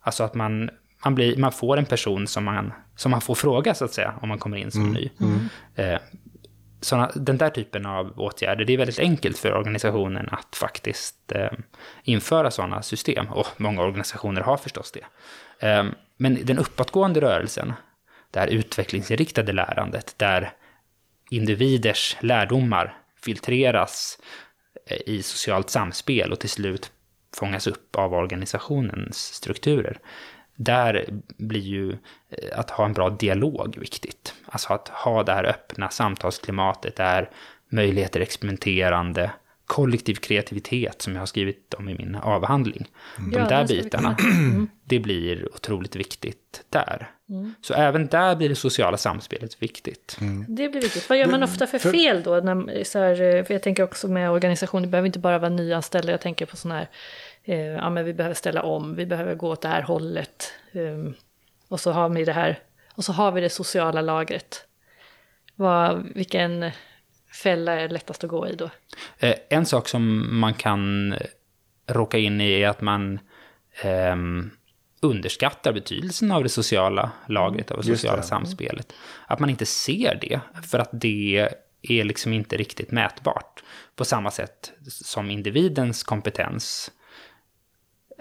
Alltså 0.00 0.24
att 0.24 0.34
man, 0.34 0.70
man, 1.04 1.14
blir, 1.14 1.36
man 1.36 1.52
får 1.52 1.76
en 1.76 1.84
person 1.84 2.26
som 2.26 2.44
man, 2.44 2.72
som 2.96 3.10
man 3.10 3.20
får 3.20 3.34
fråga, 3.34 3.74
så 3.74 3.84
att 3.84 3.92
säga, 3.92 4.14
om 4.20 4.28
man 4.28 4.38
kommer 4.38 4.56
in 4.56 4.70
som 4.70 4.82
mm. 4.82 4.92
ny. 4.92 5.10
Mm. 5.20 5.48
Eh, 5.74 6.00
såna, 6.82 7.10
den 7.14 7.38
där 7.38 7.50
typen 7.50 7.86
av 7.86 8.20
åtgärder, 8.20 8.64
det 8.64 8.72
är 8.72 8.78
väldigt 8.78 8.98
enkelt 8.98 9.38
för 9.38 9.52
organisationen 9.52 10.28
att 10.32 10.56
faktiskt 10.56 11.32
eh, 11.32 11.52
införa 12.04 12.50
sådana 12.50 12.82
system. 12.82 13.26
Och 13.32 13.46
många 13.56 13.82
organisationer 13.82 14.40
har 14.40 14.56
förstås 14.56 14.92
det. 14.92 15.04
Eh, 15.66 15.84
men 16.16 16.38
den 16.44 16.58
uppåtgående 16.58 17.20
rörelsen, 17.20 17.72
det 18.30 18.40
här 18.40 18.46
utvecklingsinriktade 18.46 19.52
lärandet, 19.52 20.14
där 20.16 20.52
individers 21.30 22.16
lärdomar 22.20 22.96
filtreras 23.24 24.18
eh, 24.86 24.98
i 25.06 25.22
socialt 25.22 25.70
samspel 25.70 26.32
och 26.32 26.40
till 26.40 26.50
slut 26.50 26.92
fångas 27.36 27.66
upp 27.66 27.96
av 27.96 28.14
organisationens 28.14 29.16
strukturer. 29.16 29.98
Där 30.64 31.04
blir 31.36 31.60
ju 31.60 31.92
eh, 31.92 32.58
att 32.58 32.70
ha 32.70 32.84
en 32.84 32.92
bra 32.92 33.10
dialog 33.10 33.76
viktigt. 33.78 34.34
Alltså 34.46 34.72
att 34.72 34.88
ha 34.88 35.22
det 35.22 35.32
här 35.32 35.44
öppna 35.44 35.88
samtalsklimatet 35.88 36.96
där 36.96 37.30
möjligheter 37.68 38.20
experimenterande, 38.20 39.30
kollektiv 39.66 40.14
kreativitet 40.14 41.02
som 41.02 41.12
jag 41.12 41.20
har 41.20 41.26
skrivit 41.26 41.74
om 41.74 41.88
i 41.88 41.94
min 41.94 42.14
avhandling. 42.14 42.86
Mm. 43.18 43.30
De 43.30 43.38
där 43.38 43.66
bitarna, 43.66 44.16
mm. 44.24 44.68
det 44.84 44.98
blir 44.98 45.54
otroligt 45.54 45.96
viktigt 45.96 46.64
där. 46.68 47.10
Mm. 47.28 47.54
Så 47.62 47.74
även 47.74 48.06
där 48.06 48.36
blir 48.36 48.48
det 48.48 48.54
sociala 48.54 48.96
samspelet 48.96 49.62
viktigt. 49.62 50.16
Mm. 50.20 50.44
Det 50.48 50.68
blir 50.68 50.80
viktigt. 50.80 51.08
Vad 51.08 51.18
gör 51.18 51.26
man 51.26 51.42
ofta 51.42 51.66
för 51.66 51.78
fel 51.78 52.22
då? 52.22 52.40
När, 52.40 52.84
så 52.84 52.98
här, 52.98 53.42
för 53.44 53.54
jag 53.54 53.62
tänker 53.62 53.82
också 53.82 54.08
med 54.08 54.30
organisationer, 54.30 54.86
det 54.86 54.90
behöver 54.90 55.06
inte 55.06 55.18
bara 55.18 55.38
vara 55.38 55.50
nyanställda, 55.50 56.12
jag 56.12 56.20
tänker 56.20 56.46
på 56.46 56.56
sådana 56.56 56.78
här, 56.78 56.82
eh, 56.82 56.88
ja 57.44 57.90
men 57.90 58.04
vi 58.04 58.14
behöver 58.14 58.34
ställa 58.34 58.62
om, 58.62 58.94
vi 58.94 59.06
behöver 59.06 59.34
gå 59.34 59.48
åt 59.48 59.62
det 59.62 59.68
här 59.68 59.82
hållet. 59.82 60.52
Um, 60.72 61.14
och 61.68 61.80
så 61.80 61.92
har 61.92 62.08
vi 62.08 62.24
det 62.24 62.32
här, 62.32 62.58
och 62.94 63.04
så 63.04 63.12
har 63.12 63.32
vi 63.32 63.40
det 63.40 63.50
sociala 63.50 64.00
lagret. 64.00 64.66
Vad, 65.56 66.06
vilken 66.14 66.70
fälla 67.42 67.72
är 67.72 67.88
lättast 67.88 68.24
att 68.24 68.30
gå 68.30 68.48
i 68.48 68.54
då? 68.54 68.70
Eh, 69.18 69.34
en 69.48 69.66
sak 69.66 69.88
som 69.88 70.28
man 70.40 70.54
kan 70.54 71.14
råka 71.86 72.18
in 72.18 72.40
i 72.40 72.62
är 72.62 72.68
att 72.68 72.80
man 72.80 73.20
eh, 73.82 74.16
underskattar 75.00 75.72
betydelsen 75.72 76.30
av 76.30 76.42
det 76.42 76.48
sociala 76.48 77.10
lagret, 77.28 77.70
av 77.70 77.76
det 77.76 77.82
sociala 77.82 78.16
det. 78.16 78.22
samspelet. 78.22 78.92
Att 79.26 79.38
man 79.38 79.50
inte 79.50 79.66
ser 79.66 80.18
det, 80.20 80.40
för 80.70 80.78
att 80.78 80.90
det 80.92 81.48
är 81.82 82.04
liksom 82.04 82.32
inte 82.32 82.56
riktigt 82.56 82.90
mätbart. 82.90 83.62
På 83.96 84.04
samma 84.04 84.30
sätt 84.30 84.72
som 84.88 85.30
individens 85.30 86.02
kompetens. 86.02 86.90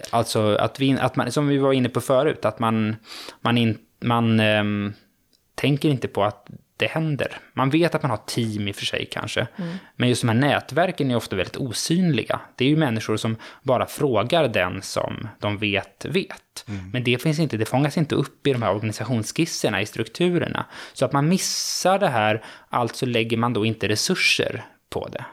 Alltså 0.09 0.55
att 0.55 0.79
vi, 0.79 0.91
att 0.99 1.15
man, 1.15 1.31
som 1.31 1.47
vi 1.47 1.57
var 1.57 1.73
inne 1.73 1.89
på 1.89 2.01
förut, 2.01 2.45
att 2.45 2.59
man, 2.59 2.95
man, 3.41 3.57
in, 3.57 3.77
man 3.99 4.39
ähm, 4.39 4.93
tänker 5.55 5.89
inte 5.89 6.07
på 6.07 6.23
att 6.23 6.47
det 6.81 6.87
händer. 6.87 7.37
Man 7.53 7.69
vet 7.69 7.95
att 7.95 8.01
man 8.01 8.11
har 8.11 8.17
team 8.17 8.67
i 8.67 8.71
och 8.71 8.75
för 8.75 8.85
sig 8.85 9.07
kanske. 9.11 9.47
Mm. 9.55 9.75
Men 9.95 10.09
just 10.09 10.21
de 10.21 10.27
här 10.27 10.35
nätverken 10.35 11.11
är 11.11 11.15
ofta 11.15 11.35
väldigt 11.35 11.57
osynliga. 11.57 12.39
Det 12.55 12.65
är 12.65 12.69
ju 12.69 12.77
människor 12.77 13.17
som 13.17 13.35
bara 13.63 13.85
frågar 13.85 14.47
den 14.47 14.81
som 14.81 15.27
de 15.39 15.57
vet 15.57 16.05
vet. 16.05 16.65
Mm. 16.67 16.89
Men 16.91 17.03
det 17.03 17.21
finns 17.21 17.39
inte, 17.39 17.57
det 17.57 17.65
fångas 17.65 17.97
inte 17.97 18.15
upp 18.15 18.47
i 18.47 18.53
de 18.53 18.61
här 18.61 18.71
organisationsskisserna, 18.71 19.81
i 19.81 19.85
strukturerna. 19.85 20.65
Så 20.93 21.05
att 21.05 21.13
man 21.13 21.29
missar 21.29 21.99
det 21.99 22.07
här, 22.07 22.43
alltså 22.69 23.05
lägger 23.05 23.37
man 23.37 23.53
då 23.53 23.65
inte 23.65 23.87
resurser 23.87 24.65
på 24.89 25.07
det. 25.07 25.25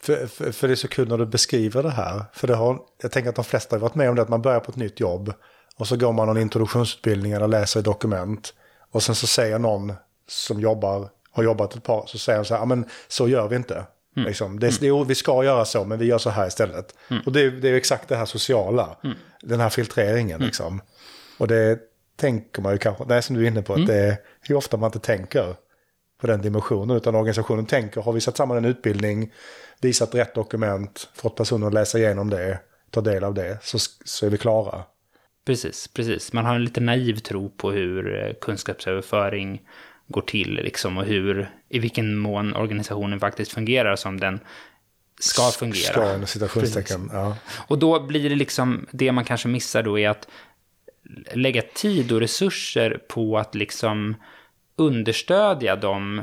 För, 0.00 0.26
för, 0.26 0.52
för 0.52 0.68
det 0.68 0.74
är 0.74 0.76
så 0.76 0.88
kul 0.88 1.08
när 1.08 1.18
du 1.18 1.26
beskriver 1.26 1.82
det 1.82 1.90
här. 1.90 2.24
För 2.32 2.46
det 2.46 2.54
har, 2.54 2.78
jag 3.02 3.12
tänker 3.12 3.30
att 3.30 3.36
de 3.36 3.44
flesta 3.44 3.76
har 3.76 3.80
varit 3.80 3.94
med 3.94 4.10
om 4.10 4.16
det, 4.16 4.22
att 4.22 4.28
man 4.28 4.42
börjar 4.42 4.60
på 4.60 4.70
ett 4.70 4.76
nytt 4.76 5.00
jobb. 5.00 5.32
Och 5.76 5.88
så 5.88 5.96
går 5.96 6.12
man 6.12 6.26
någon 6.26 6.38
introduktionsutbildning 6.38 7.32
eller 7.32 7.48
läser 7.48 7.82
dokument. 7.82 8.54
Och 8.90 9.02
sen 9.02 9.14
så 9.14 9.26
säger 9.26 9.58
någon 9.58 9.92
som 10.28 10.60
jobbar, 10.60 11.08
har 11.30 11.42
jobbat 11.42 11.76
ett 11.76 11.82
par, 11.82 12.06
så 12.06 12.18
säger 12.18 12.38
de 12.38 12.44
så 12.44 12.54
här, 12.54 12.66
men 12.66 12.84
så 13.08 13.28
gör 13.28 13.48
vi 13.48 13.56
inte. 13.56 13.84
Mm. 14.16 14.28
Liksom. 14.28 14.60
Det, 14.60 14.80
det, 14.80 15.04
vi 15.04 15.14
ska 15.14 15.44
göra 15.44 15.64
så, 15.64 15.84
men 15.84 15.98
vi 15.98 16.06
gör 16.06 16.18
så 16.18 16.30
här 16.30 16.46
istället. 16.46 16.94
Mm. 17.10 17.22
Och 17.26 17.32
det, 17.32 17.50
det 17.50 17.68
är 17.68 17.74
exakt 17.74 18.08
det 18.08 18.16
här 18.16 18.26
sociala, 18.26 18.96
mm. 19.04 19.16
den 19.42 19.60
här 19.60 19.68
filtreringen. 19.68 20.36
Mm. 20.36 20.46
Liksom. 20.46 20.80
Och 21.38 21.48
det 21.48 21.78
tänker 22.16 22.62
man 22.62 22.72
ju 22.72 22.78
kanske, 22.78 23.04
det 23.04 23.14
är 23.14 23.20
som 23.20 23.36
du 23.36 23.42
är 23.42 23.46
inne 23.46 23.62
på, 23.62 23.72
att 23.72 23.78
mm. 23.78 23.88
det 23.88 23.96
är 23.96 24.16
hur 24.40 24.54
ofta 24.54 24.76
man 24.76 24.88
inte 24.88 24.98
tänker 24.98 25.54
på 26.20 26.26
den 26.26 26.42
dimensionen. 26.42 26.96
Utan 26.96 27.14
organisationen 27.14 27.66
tänker, 27.66 28.00
har 28.00 28.12
vi 28.12 28.20
satt 28.20 28.36
samman 28.36 28.56
en 28.56 28.64
utbildning, 28.64 29.32
visat 29.80 30.14
rätt 30.14 30.34
dokument, 30.34 31.08
fått 31.14 31.36
personer 31.36 31.66
att 31.66 31.74
läsa 31.74 31.98
igenom 31.98 32.30
det, 32.30 32.58
ta 32.90 33.00
del 33.00 33.24
av 33.24 33.34
det, 33.34 33.58
så, 33.62 33.78
så 34.04 34.26
är 34.26 34.30
vi 34.30 34.38
klara. 34.38 34.82
Precis, 35.46 35.88
precis. 35.88 36.32
Man 36.32 36.44
har 36.44 36.54
en 36.54 36.64
lite 36.64 36.80
naiv 36.80 37.18
tro 37.18 37.50
på 37.50 37.70
hur 37.70 38.24
eh, 38.24 38.32
kunskapsöverföring 38.40 39.62
går 40.06 40.22
till 40.22 40.54
liksom 40.54 40.98
och 40.98 41.04
hur, 41.04 41.50
i 41.68 41.78
vilken 41.78 42.18
mån 42.18 42.56
organisationen 42.56 43.20
faktiskt 43.20 43.52
fungerar 43.52 43.96
som 43.96 44.20
den 44.20 44.40
ska 45.20 45.42
fungera. 45.42 46.18
Ska, 46.18 46.26
citationstecken, 46.26 47.10
ja. 47.12 47.36
Och 47.66 47.78
då 47.78 48.00
blir 48.00 48.30
det 48.30 48.36
liksom, 48.36 48.86
det 48.90 49.12
man 49.12 49.24
kanske 49.24 49.48
missar 49.48 49.82
då 49.82 49.98
är 49.98 50.08
att 50.08 50.28
lägga 51.32 51.62
tid 51.62 52.12
och 52.12 52.20
resurser 52.20 53.00
på 53.08 53.38
att 53.38 53.54
liksom 53.54 54.16
understödja 54.78 55.76
de 55.76 56.22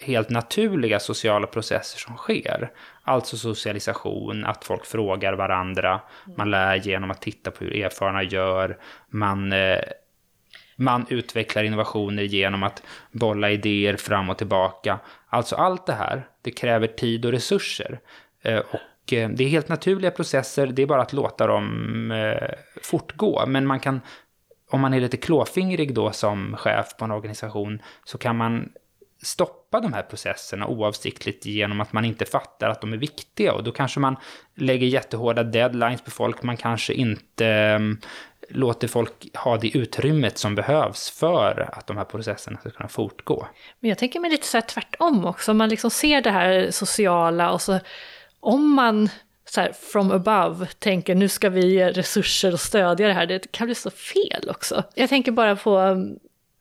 helt 0.00 0.30
naturliga 0.30 1.00
sociala 1.00 1.46
processer 1.46 1.98
som 1.98 2.16
sker. 2.16 2.70
Alltså 3.02 3.36
socialisation, 3.36 4.44
att 4.44 4.64
folk 4.64 4.86
frågar 4.86 5.32
varandra, 5.32 6.00
man 6.36 6.50
lär 6.50 6.76
genom 6.76 7.10
att 7.10 7.22
titta 7.22 7.50
på 7.50 7.64
hur 7.64 7.76
erfarna 7.84 8.22
gör, 8.22 8.78
man 9.08 9.52
eh, 9.52 9.80
man 10.76 11.06
utvecklar 11.08 11.62
innovationer 11.62 12.22
genom 12.22 12.62
att 12.62 12.82
bolla 13.12 13.50
idéer 13.50 13.96
fram 13.96 14.30
och 14.30 14.38
tillbaka. 14.38 14.98
Alltså 15.28 15.56
allt 15.56 15.86
det 15.86 15.92
här, 15.92 16.26
det 16.42 16.50
kräver 16.50 16.86
tid 16.86 17.24
och 17.24 17.32
resurser. 17.32 18.00
Eh, 18.42 18.58
och 18.58 19.12
eh, 19.12 19.28
det 19.30 19.44
är 19.44 19.48
helt 19.48 19.68
naturliga 19.68 20.10
processer, 20.10 20.66
det 20.66 20.82
är 20.82 20.86
bara 20.86 21.02
att 21.02 21.12
låta 21.12 21.46
dem 21.46 22.12
fortgå. 22.82 23.44
Men 23.46 23.66
man 23.66 23.80
kan, 23.80 24.00
om 24.70 24.80
man 24.80 24.94
är 24.94 25.00
lite 25.00 25.16
klåfingrig 25.16 25.94
då 25.94 26.12
som 26.12 26.56
chef 26.56 26.96
på 26.98 27.04
en 27.04 27.10
organisation, 27.10 27.82
så 28.04 28.18
kan 28.18 28.36
man 28.36 28.72
stoppa 29.22 29.80
de 29.80 29.92
här 29.92 30.02
processerna 30.02 30.66
oavsiktligt 30.66 31.46
genom 31.46 31.80
att 31.80 31.92
man 31.92 32.04
inte 32.04 32.24
fattar 32.24 32.68
att 32.68 32.80
de 32.80 32.92
är 32.92 32.96
viktiga. 32.96 33.52
Och 33.52 33.64
då 33.64 33.72
kanske 33.72 34.00
man 34.00 34.16
lägger 34.54 34.86
jättehårda 34.86 35.42
deadlines 35.42 36.02
på 36.02 36.10
folk, 36.10 36.42
man 36.42 36.56
kanske 36.56 36.92
inte 36.92 37.46
ehm, 37.46 37.98
låter 38.48 38.88
folk 38.88 39.36
ha 39.36 39.56
det 39.56 39.76
utrymmet 39.76 40.38
som 40.38 40.54
behövs 40.54 41.10
för 41.10 41.68
att 41.72 41.86
de 41.86 41.96
här 41.96 42.04
processerna 42.04 42.58
ska 42.58 42.70
kunna 42.70 42.88
fortgå. 42.88 43.46
Men 43.80 43.88
jag 43.88 43.98
tänker 43.98 44.20
mig 44.20 44.30
lite 44.30 44.46
så 44.46 44.56
här 44.56 44.62
tvärtom 44.62 45.26
också, 45.26 45.54
man 45.54 45.68
liksom 45.68 45.90
ser 45.90 46.22
det 46.22 46.30
här 46.30 46.70
sociala 46.70 47.50
och 47.50 47.62
så 47.62 47.80
om 48.40 48.74
man 48.74 49.08
så 49.44 49.60
här 49.60 49.72
from 49.72 50.10
above 50.10 50.66
tänker 50.66 51.14
nu 51.14 51.28
ska 51.28 51.48
vi 51.48 51.66
ge 51.66 51.90
resurser 51.90 52.52
och 52.52 52.60
stödja 52.60 53.06
det 53.06 53.12
här, 53.12 53.26
det 53.26 53.52
kan 53.52 53.66
bli 53.66 53.74
så 53.74 53.90
fel 53.90 54.50
också. 54.50 54.84
Jag 54.94 55.08
tänker 55.08 55.32
bara 55.32 55.56
på 55.56 55.96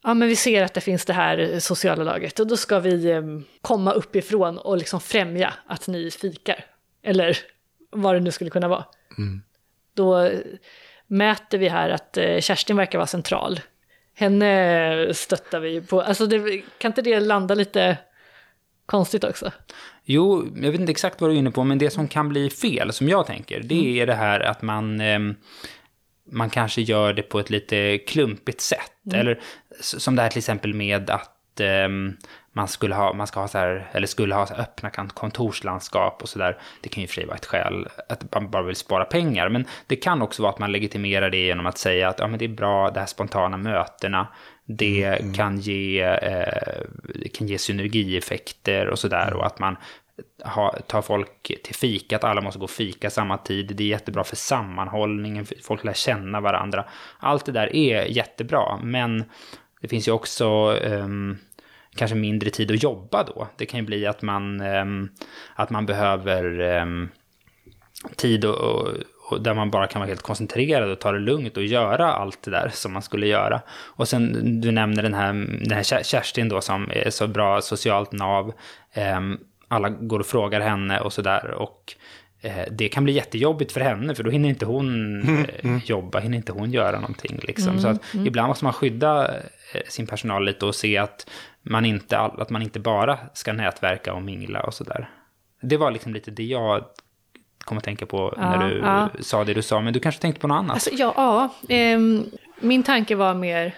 ja 0.03 0.13
men 0.13 0.27
vi 0.27 0.35
ser 0.35 0.63
att 0.63 0.73
det 0.73 0.81
finns 0.81 1.05
det 1.05 1.13
här 1.13 1.59
sociala 1.59 2.03
laget 2.03 2.39
och 2.39 2.47
då 2.47 2.57
ska 2.57 2.79
vi 2.79 3.11
eh, 3.11 3.21
komma 3.61 3.91
uppifrån 3.91 4.57
och 4.57 4.77
liksom 4.77 5.01
främja 5.01 5.53
att 5.67 5.87
ni 5.87 6.11
fikar. 6.11 6.65
Eller 7.03 7.37
vad 7.91 8.15
det 8.15 8.19
nu 8.19 8.31
skulle 8.31 8.49
kunna 8.49 8.67
vara. 8.67 8.85
Mm. 9.17 9.41
Då 9.93 10.31
mäter 11.07 11.57
vi 11.57 11.67
här 11.67 11.89
att 11.89 12.17
eh, 12.17 12.39
Kerstin 12.39 12.77
verkar 12.77 12.97
vara 12.97 13.07
central. 13.07 13.59
Henne 14.13 15.13
stöttar 15.13 15.59
vi 15.59 15.81
på, 15.81 16.01
alltså 16.01 16.25
det, 16.25 16.61
kan 16.77 16.89
inte 16.89 17.01
det 17.01 17.19
landa 17.19 17.55
lite 17.55 17.97
konstigt 18.89 19.23
också? 19.23 19.51
Jo, 20.03 20.47
jag 20.55 20.71
vet 20.71 20.79
inte 20.79 20.91
exakt 20.91 21.21
vad 21.21 21.29
du 21.29 21.33
är 21.33 21.39
inne 21.39 21.51
på, 21.51 21.63
men 21.63 21.77
det 21.77 21.89
som 21.89 22.07
kan 22.07 22.29
bli 22.29 22.49
fel, 22.49 22.93
som 22.93 23.09
jag 23.09 23.25
tänker, 23.25 23.59
det 23.59 23.79
mm. 23.79 24.01
är 24.01 24.07
det 24.07 24.15
här 24.15 24.39
att 24.39 24.61
man, 24.61 25.01
eh, 25.01 25.19
man 26.31 26.49
kanske 26.49 26.81
gör 26.81 27.13
det 27.13 27.21
på 27.21 27.39
ett 27.39 27.49
lite 27.49 27.97
klumpigt 27.97 28.61
sätt. 28.61 28.91
Mm. 29.05 29.19
Eller 29.19 29.39
som 29.81 30.15
det 30.15 30.21
här 30.21 30.29
till 30.29 30.37
exempel 30.37 30.73
med 30.73 31.09
att 31.09 31.38
eh, 31.59 31.89
man 32.53 32.67
skulle 32.67 32.95
ha, 32.95 33.13
man 33.13 33.27
ska 33.27 33.39
ha 33.39 33.47
så 33.47 33.57
här, 33.57 33.89
eller 33.91 34.07
skulle 34.07 34.35
ha 34.35 34.47
öppna 34.57 34.89
kontorslandskap 34.89 36.21
och 36.21 36.29
sådär. 36.29 36.57
Det 36.81 36.89
kan 36.89 37.01
ju 37.01 37.07
för 37.07 37.25
vara 37.25 37.35
ett 37.35 37.45
skäl 37.45 37.87
att 38.09 38.33
man 38.33 38.49
bara 38.49 38.63
vill 38.63 38.75
spara 38.75 39.05
pengar. 39.05 39.49
Men 39.49 39.65
det 39.87 39.95
kan 39.95 40.21
också 40.21 40.41
vara 40.41 40.53
att 40.53 40.59
man 40.59 40.71
legitimerar 40.71 41.29
det 41.29 41.37
genom 41.37 41.65
att 41.65 41.77
säga 41.77 42.09
att 42.09 42.19
ja, 42.19 42.27
men 42.27 42.39
det 42.39 42.45
är 42.45 42.49
bra, 42.49 42.91
de 42.91 42.99
här 42.99 43.07
spontana 43.07 43.57
mötena. 43.57 44.27
Det 44.65 45.03
mm. 45.03 45.33
kan, 45.33 45.59
ge, 45.59 46.01
eh, 46.01 46.83
kan 47.33 47.47
ge 47.47 47.57
synergieffekter 47.57 48.87
och 48.87 48.99
sådär. 48.99 49.33
Och 49.33 49.45
att 49.45 49.59
man 49.59 49.77
ha, 50.43 50.75
ta 50.87 51.01
folk 51.01 51.51
till 51.63 51.75
fika, 51.75 52.15
att 52.15 52.23
alla 52.23 52.41
måste 52.41 52.59
gå 52.59 52.63
och 52.63 52.69
fika 52.69 53.09
samma 53.09 53.37
tid. 53.37 53.75
Det 53.75 53.83
är 53.83 53.87
jättebra 53.87 54.23
för 54.23 54.35
sammanhållningen, 54.35 55.45
folk 55.63 55.83
lär 55.83 55.93
känna 55.93 56.41
varandra. 56.41 56.85
Allt 57.19 57.45
det 57.45 57.51
där 57.51 57.75
är 57.75 58.05
jättebra, 58.05 58.79
men 58.83 59.23
det 59.81 59.87
finns 59.87 60.07
ju 60.07 60.11
också 60.11 60.71
um, 60.71 61.37
kanske 61.99 62.15
mindre 62.15 62.49
tid 62.49 62.71
att 62.71 62.83
jobba 62.83 63.23
då. 63.23 63.47
Det 63.57 63.65
kan 63.65 63.79
ju 63.79 63.85
bli 63.85 64.05
att 64.05 64.21
man, 64.21 64.61
ehm, 64.61 65.09
att 65.55 65.69
man 65.69 65.85
behöver 65.85 66.59
ehm, 66.59 67.09
tid 68.15 68.45
och, 68.45 68.55
och, 68.55 68.87
och, 69.29 69.41
där 69.41 69.53
man 69.53 69.71
bara 69.71 69.87
kan 69.87 69.99
vara 69.99 70.07
helt 70.07 70.21
koncentrerad 70.21 70.91
och 70.91 70.99
ta 70.99 71.11
det 71.11 71.19
lugnt 71.19 71.57
och 71.57 71.63
göra 71.63 72.13
allt 72.13 72.41
det 72.41 72.51
där 72.51 72.69
som 72.73 72.93
man 72.93 73.01
skulle 73.01 73.27
göra. 73.27 73.61
Och 73.69 74.07
sen, 74.07 74.61
du 74.61 74.71
nämner 74.71 75.03
den 75.03 75.13
här, 75.13 75.33
den 75.67 75.71
här 75.71 76.03
Kerstin 76.03 76.49
då 76.49 76.61
som 76.61 76.91
är 76.91 77.09
så 77.09 77.27
bra 77.27 77.61
socialt 77.61 78.11
nav. 78.11 78.53
Ehm, 78.93 79.37
alla 79.67 79.89
går 79.89 80.19
och 80.19 80.25
frågar 80.25 80.61
henne 80.61 80.99
och 80.99 81.13
sådär. 81.13 81.51
Och 81.51 81.95
det 82.71 82.89
kan 82.89 83.03
bli 83.03 83.13
jättejobbigt 83.13 83.71
för 83.71 83.81
henne, 83.81 84.15
för 84.15 84.23
då 84.23 84.31
hinner 84.31 84.49
inte 84.49 84.65
hon 84.65 85.21
mm, 85.21 85.45
eh, 85.45 85.65
mm. 85.65 85.81
jobba, 85.85 86.19
hinner 86.19 86.37
inte 86.37 86.51
hon 86.51 86.71
göra 86.71 86.99
någonting. 86.99 87.39
Liksom. 87.43 87.69
Mm, 87.69 87.81
så 87.81 87.87
att 87.87 88.13
mm. 88.13 88.27
ibland 88.27 88.47
måste 88.47 88.63
man 88.63 88.73
skydda 88.73 89.37
eh, 89.73 89.81
sin 89.87 90.07
personal 90.07 90.45
lite 90.45 90.65
och 90.65 90.75
se 90.75 90.97
att 90.97 91.29
man 91.61 91.85
inte, 91.85 92.19
att 92.19 92.49
man 92.49 92.61
inte 92.61 92.79
bara 92.79 93.19
ska 93.33 93.53
nätverka 93.53 94.13
och 94.13 94.21
mingla 94.21 94.61
och 94.61 94.73
sådär. 94.73 95.09
Det 95.61 95.77
var 95.77 95.91
liksom 95.91 96.13
lite 96.13 96.31
det 96.31 96.43
jag 96.43 96.85
kom 97.59 97.77
att 97.77 97.83
tänka 97.83 98.05
på 98.05 98.33
ja, 98.37 98.49
när 98.49 98.69
du 98.69 98.77
ja. 98.77 99.09
sa 99.19 99.43
det 99.43 99.53
du 99.53 99.61
sa, 99.61 99.81
men 99.81 99.93
du 99.93 99.99
kanske 99.99 100.21
tänkte 100.21 100.41
på 100.41 100.47
något 100.47 100.55
annat? 100.55 100.73
Alltså, 100.73 100.89
ja, 100.93 101.13
ja 101.67 101.75
eh, 101.75 101.99
min 102.59 102.83
tanke 102.83 103.15
var 103.15 103.33
mer 103.33 103.75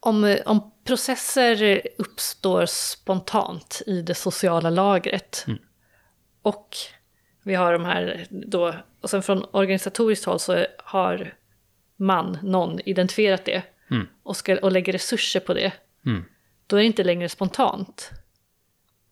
om, 0.00 0.36
om 0.46 0.72
processer 0.84 1.82
uppstår 1.98 2.66
spontant 2.66 3.82
i 3.86 4.02
det 4.02 4.14
sociala 4.14 4.70
lagret. 4.70 5.44
Mm. 5.46 5.58
Och 6.42 6.76
vi 7.46 7.54
har 7.54 7.72
de 7.72 7.84
här 7.84 8.26
då, 8.30 8.74
och 9.00 9.10
sen 9.10 9.22
från 9.22 9.44
organisatoriskt 9.50 10.24
håll 10.24 10.40
så 10.40 10.66
har 10.78 11.34
man, 11.96 12.38
någon, 12.42 12.80
identifierat 12.84 13.44
det 13.44 13.62
mm. 13.90 14.08
och, 14.22 14.36
ska, 14.36 14.56
och 14.56 14.72
lägger 14.72 14.92
resurser 14.92 15.40
på 15.40 15.54
det. 15.54 15.72
Mm. 16.06 16.24
Då 16.66 16.76
är 16.76 16.80
det 16.80 16.86
inte 16.86 17.04
längre 17.04 17.28
spontant. 17.28 18.10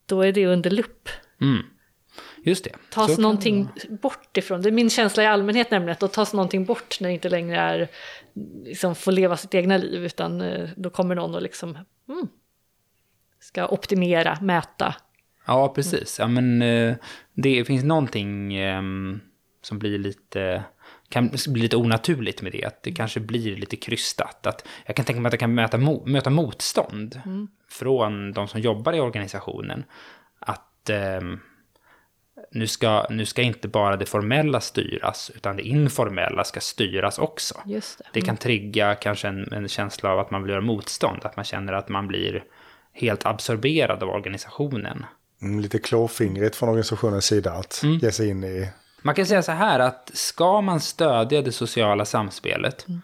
Då 0.06 0.22
är 0.22 0.32
det 0.32 0.46
under 0.46 0.70
lupp. 0.70 1.08
Mm. 1.40 1.62
Just 2.44 2.64
det. 2.64 2.70
Tas 2.90 3.14
så 3.14 3.20
någonting 3.20 3.68
bort 4.02 4.36
ifrån, 4.36 4.62
det 4.62 4.68
är 4.68 4.72
min 4.72 4.90
känsla 4.90 5.22
i 5.22 5.26
allmänhet 5.26 5.70
nämligen, 5.70 5.92
att 5.92 6.00
då 6.00 6.08
tas 6.08 6.32
någonting 6.32 6.64
bort 6.64 7.00
när 7.00 7.08
det 7.08 7.14
inte 7.14 7.28
längre 7.28 7.56
är 7.56 7.88
liksom 8.64 8.94
får 8.94 9.12
leva 9.12 9.36
sitt 9.36 9.54
egna 9.54 9.76
liv, 9.76 10.04
utan 10.04 10.40
eh, 10.40 10.68
då 10.76 10.90
kommer 10.90 11.14
någon 11.14 11.34
och 11.34 11.42
liksom 11.42 11.78
mm, 12.08 12.28
ska 13.40 13.68
optimera, 13.68 14.38
mäta. 14.40 14.94
Ja, 15.46 15.68
precis. 15.68 16.18
Ja, 16.18 16.28
men 16.28 16.62
eh, 16.62 16.94
det 17.34 17.64
finns 17.64 17.84
någonting 17.84 18.54
ehm, 18.54 19.20
som 19.62 19.78
blir 19.78 19.98
lite 19.98 20.64
kan 21.08 21.30
bli 21.48 21.62
lite 21.62 21.76
onaturligt 21.76 22.42
med 22.42 22.52
det, 22.52 22.64
att 22.64 22.82
det 22.82 22.92
kanske 22.92 23.20
blir 23.20 23.56
lite 23.56 23.76
krystat. 23.76 24.46
Att 24.46 24.68
jag 24.86 24.96
kan 24.96 25.04
tänka 25.04 25.20
mig 25.20 25.28
att 25.28 25.32
det 25.32 25.38
kan 25.38 25.54
möta, 25.54 25.78
möta 26.04 26.30
motstånd 26.30 27.20
mm. 27.26 27.48
från 27.68 28.32
de 28.32 28.48
som 28.48 28.60
jobbar 28.60 28.92
i 28.92 29.00
organisationen. 29.00 29.84
Att 30.38 30.90
eh, 30.90 31.20
nu 32.50 32.66
ska, 32.66 33.06
nu 33.10 33.26
ska 33.26 33.42
inte 33.42 33.68
bara 33.68 33.96
det 33.96 34.06
formella 34.06 34.60
styras, 34.60 35.30
utan 35.34 35.56
det 35.56 35.62
informella 35.62 36.44
ska 36.44 36.60
styras 36.60 37.18
också. 37.18 37.54
Just 37.66 37.98
det. 37.98 38.04
det 38.12 38.20
kan 38.20 38.28
mm. 38.28 38.36
trigga 38.36 38.94
kanske 38.94 39.28
en, 39.28 39.52
en, 39.52 39.68
känsla 39.68 40.10
av 40.10 40.18
att 40.18 40.30
man 40.30 40.42
blir 40.42 40.60
motstånd, 40.60 41.20
att 41.24 41.36
man 41.36 41.44
känner 41.44 41.72
att 41.72 41.88
man 41.88 42.08
blir 42.08 42.44
helt 42.92 43.26
absorberad 43.26 44.02
av 44.02 44.08
organisationen. 44.08 45.06
Mm, 45.44 45.60
lite 45.60 45.78
klåfingrigt 45.78 46.56
från 46.56 46.68
organisationens 46.68 47.24
sida 47.24 47.52
att 47.52 47.82
mm. 47.82 47.98
ge 47.98 48.12
sig 48.12 48.28
in 48.28 48.44
i... 48.44 48.68
Man 49.02 49.14
kan 49.14 49.26
säga 49.26 49.42
så 49.42 49.52
här 49.52 49.78
att 49.78 50.10
ska 50.14 50.60
man 50.60 50.80
stödja 50.80 51.42
det 51.42 51.52
sociala 51.52 52.04
samspelet, 52.04 52.88
mm 52.88 53.02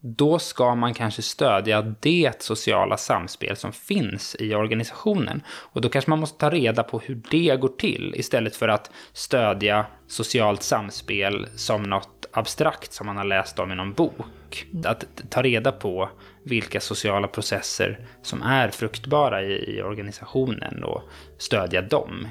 då 0.00 0.38
ska 0.38 0.74
man 0.74 0.94
kanske 0.94 1.22
stödja 1.22 1.82
det 1.82 2.42
sociala 2.42 2.96
samspel 2.96 3.56
som 3.56 3.72
finns 3.72 4.36
i 4.38 4.54
organisationen. 4.54 5.42
Och 5.48 5.80
då 5.80 5.88
kanske 5.88 6.10
man 6.10 6.18
måste 6.18 6.38
ta 6.38 6.50
reda 6.50 6.82
på 6.82 6.98
hur 6.98 7.20
det 7.30 7.60
går 7.60 7.68
till 7.68 8.14
istället 8.16 8.56
för 8.56 8.68
att 8.68 8.90
stödja 9.12 9.86
socialt 10.06 10.62
samspel 10.62 11.46
som 11.56 11.82
något 11.82 12.26
abstrakt 12.32 12.92
som 12.92 13.06
man 13.06 13.16
har 13.16 13.24
läst 13.24 13.58
om 13.58 13.72
i 13.72 13.74
någon 13.74 13.92
bok. 13.92 14.66
Att 14.84 15.04
ta 15.30 15.42
reda 15.42 15.72
på 15.72 16.10
vilka 16.42 16.80
sociala 16.80 17.28
processer 17.28 18.06
som 18.22 18.42
är 18.42 18.68
fruktbara 18.68 19.42
i, 19.42 19.76
i 19.76 19.82
organisationen 19.82 20.84
och 20.84 21.02
stödja 21.38 21.82
dem. 21.82 22.28